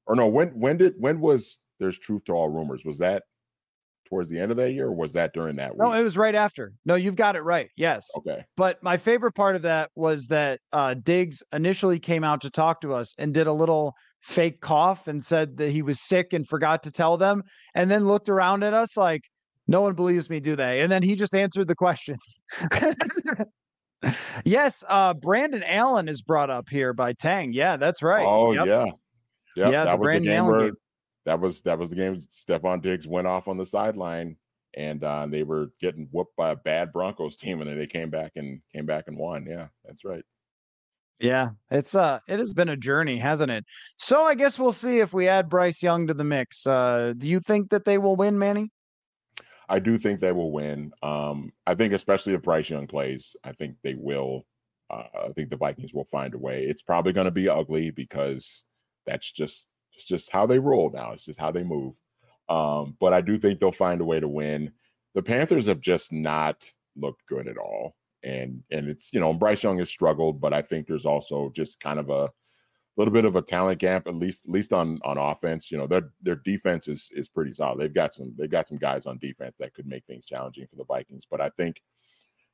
[0.07, 2.83] Or no, when when did when was there's truth to all rumors?
[2.83, 3.23] Was that
[4.07, 5.81] towards the end of that year, or was that during that week?
[5.81, 6.73] No, it was right after.
[6.85, 7.69] No, you've got it right.
[7.75, 8.07] Yes.
[8.17, 8.43] Okay.
[8.55, 12.81] But my favorite part of that was that uh, Diggs initially came out to talk
[12.81, 16.47] to us and did a little fake cough and said that he was sick and
[16.47, 17.43] forgot to tell them,
[17.73, 19.21] and then looked around at us like,
[19.67, 20.81] no one believes me, do they?
[20.81, 22.43] And then he just answered the questions.
[24.45, 27.53] yes, uh, Brandon Allen is brought up here by Tang.
[27.53, 28.25] Yeah, that's right.
[28.25, 28.67] Oh Yep.
[28.67, 28.93] yeah, yep.
[29.55, 30.75] Yeah, the that was Brandon the game Allen where game.
[31.25, 32.19] That was that was the game.
[32.19, 34.37] Stefon Diggs went off on the sideline,
[34.75, 38.09] and uh, they were getting whooped by a bad Broncos team, and then they came
[38.09, 39.45] back and came back and won.
[39.45, 40.23] Yeah, that's right.
[41.19, 43.65] Yeah, it's uh it has been a journey, hasn't it?
[43.97, 46.67] So I guess we'll see if we add Bryce Young to the mix.
[46.67, 48.69] Uh do you think that they will win, Manny?
[49.67, 50.91] I do think they will win.
[51.01, 54.45] Um, I think especially if Bryce Young plays, I think they will.
[54.89, 56.63] Uh, I think the Vikings will find a way.
[56.63, 58.63] It's probably going to be ugly because
[59.07, 59.65] that's just
[59.95, 61.11] it's just how they roll now.
[61.11, 61.95] It's just how they move.
[62.49, 64.71] Um, but I do think they'll find a way to win.
[65.13, 69.63] The Panthers have just not looked good at all, and and it's you know Bryce
[69.63, 72.29] Young has struggled, but I think there's also just kind of a
[72.97, 75.71] little bit of a talent gap, at least at least on on offense.
[75.71, 77.79] You know, their their defense is is pretty solid.
[77.79, 80.75] They've got some they've got some guys on defense that could make things challenging for
[80.75, 81.25] the Vikings.
[81.29, 81.81] But I think,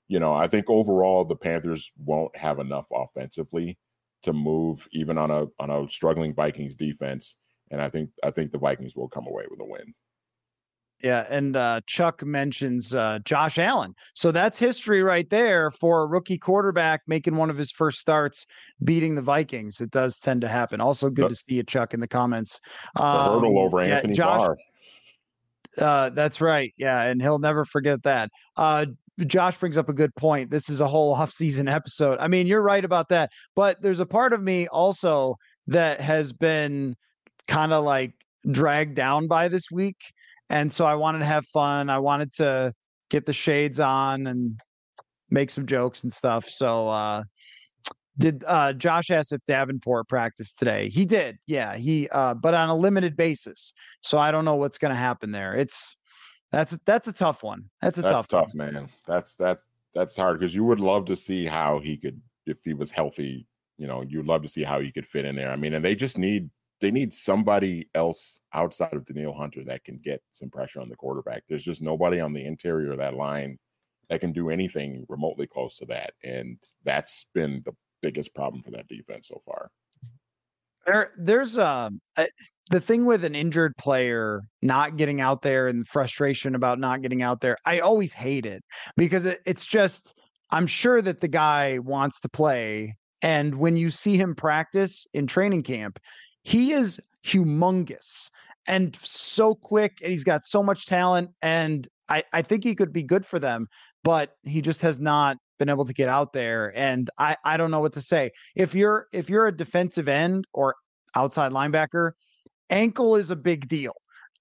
[0.07, 3.77] you know, I think overall the Panthers won't have enough offensively
[4.24, 7.36] to move even on a on a struggling Vikings defense.
[7.72, 9.93] And I think I think the Vikings will come away with a win.
[11.03, 13.95] Yeah, and uh Chuck mentions uh Josh Allen.
[14.13, 18.45] So that's history right there for a rookie quarterback making one of his first starts
[18.84, 19.82] beating the Vikings.
[19.82, 20.80] It does tend to happen.
[20.80, 22.59] Also good The- to see you Chuck in the comments.
[22.95, 24.57] The Um, hurdle over yeah, Anthony Josh, Barr.
[25.78, 26.74] Uh, that's right.
[26.78, 28.30] Yeah, and he'll never forget that.
[28.57, 28.88] Uh,
[29.26, 30.49] Josh brings up a good point.
[30.49, 32.17] This is a whole off-season episode.
[32.19, 35.36] I mean, you're right about that, but there's a part of me also
[35.67, 36.95] that has been
[37.47, 38.13] kind of like
[38.49, 39.97] dragged down by this week,
[40.49, 41.89] and so I wanted to have fun.
[41.89, 42.74] I wanted to
[43.09, 44.59] get the shades on and
[45.30, 46.49] make some jokes and stuff.
[46.49, 47.24] So, uh,
[48.22, 50.89] did uh, Josh asked if Davenport practiced today?
[50.89, 51.38] He did.
[51.47, 53.74] Yeah, he uh, but on a limited basis.
[54.01, 55.55] So I don't know what's going to happen there.
[55.55, 55.95] It's
[56.51, 57.65] that's that's a tough one.
[57.82, 58.74] That's a That's tough, tough, one.
[58.74, 58.89] man.
[59.07, 59.63] That's that's
[59.93, 63.47] that's hard because you would love to see how he could if he was healthy.
[63.78, 65.51] You know, you'd love to see how he could fit in there.
[65.51, 66.49] I mean, and they just need
[66.82, 70.95] they need somebody else outside of Danielle Hunter that can get some pressure on the
[70.95, 71.43] quarterback.
[71.47, 73.57] There's just nobody on the interior of that line
[74.09, 78.71] that can do anything remotely close to that, and that's been the biggest problem for
[78.71, 79.69] that defense so far.
[80.85, 82.25] There, there's um uh,
[82.71, 87.21] the thing with an injured player not getting out there and frustration about not getting
[87.21, 87.57] out there.
[87.65, 88.63] I always hate it
[88.97, 90.15] because it, it's just
[90.49, 95.27] I'm sure that the guy wants to play, and when you see him practice in
[95.27, 95.99] training camp,
[96.43, 98.29] he is humongous
[98.67, 102.91] and so quick, and he's got so much talent, and I I think he could
[102.91, 103.67] be good for them,
[104.03, 107.70] but he just has not been able to get out there and I I don't
[107.70, 108.32] know what to say.
[108.55, 110.74] If you're if you're a defensive end or
[111.16, 112.14] outside linebacker,
[112.72, 113.93] ankle is a big deal.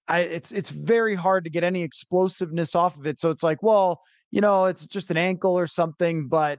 [0.07, 3.19] I it's it's very hard to get any explosiveness off of it.
[3.19, 4.01] So it's like, well,
[4.31, 6.57] you know, it's just an ankle or something, but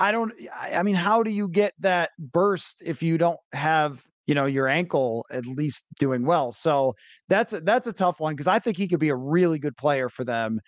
[0.00, 4.34] I don't I mean, how do you get that burst if you don't have, you
[4.34, 6.50] know, your ankle at least doing well?
[6.50, 6.96] So
[7.28, 9.76] that's a, that's a tough one because I think he could be a really good
[9.76, 10.58] player for them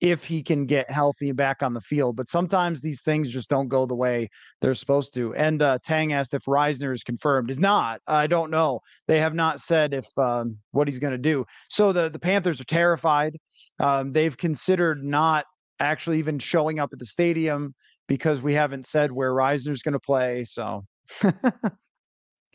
[0.00, 2.16] if he can get healthy and back on the field.
[2.16, 4.28] But sometimes these things just don't go the way
[4.60, 5.34] they're supposed to.
[5.34, 7.50] And uh, Tang asked if Risner is confirmed.
[7.50, 8.00] Is not.
[8.06, 8.80] I don't know.
[9.08, 11.44] They have not said if um, what he's going to do.
[11.70, 13.38] So the the Panthers are terrified.
[13.78, 15.46] Um, they've considered not
[15.80, 17.74] actually even showing up at the stadium
[18.08, 20.44] because we haven't said where Risner's going to play.
[20.44, 20.84] So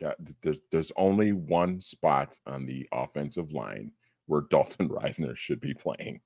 [0.01, 3.91] Yeah, there's there's only one spot on the offensive line
[4.25, 6.19] where Dalton Risner should be playing.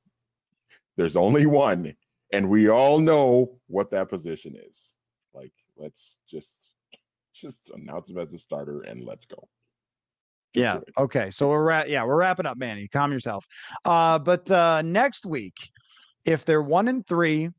[0.98, 1.94] There's only one,
[2.32, 4.86] and we all know what that position is.
[5.34, 6.56] Like, let's just
[7.34, 9.48] just announce him as a starter and let's go.
[10.54, 10.80] Just yeah.
[10.98, 11.30] Okay.
[11.32, 12.88] So we're at yeah, we're wrapping up, Manny.
[12.88, 13.46] Calm yourself.
[13.84, 15.56] Uh, but uh next week,
[16.24, 17.50] if they're one and three,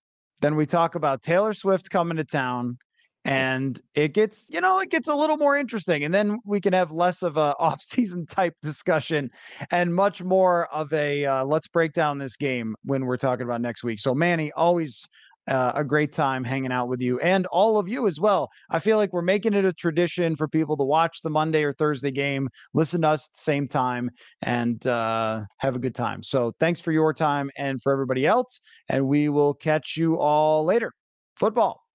[0.40, 2.78] then we talk about Taylor Swift coming to town.
[3.26, 6.04] And it gets, you know, it gets a little more interesting.
[6.04, 9.30] And then we can have less of a off-season type discussion
[9.70, 13.60] and much more of a uh, let's break down this game when we're talking about
[13.60, 13.98] next week.
[13.98, 15.08] So Manny, always
[15.48, 18.48] uh, a great time hanging out with you and all of you as well.
[18.70, 21.72] I feel like we're making it a tradition for people to watch the Monday or
[21.72, 24.10] Thursday game, listen to us at the same time,
[24.42, 26.22] and uh, have a good time.
[26.22, 28.60] So thanks for your time and for everybody else.
[28.88, 30.92] And we will catch you all later.
[31.36, 31.85] Football.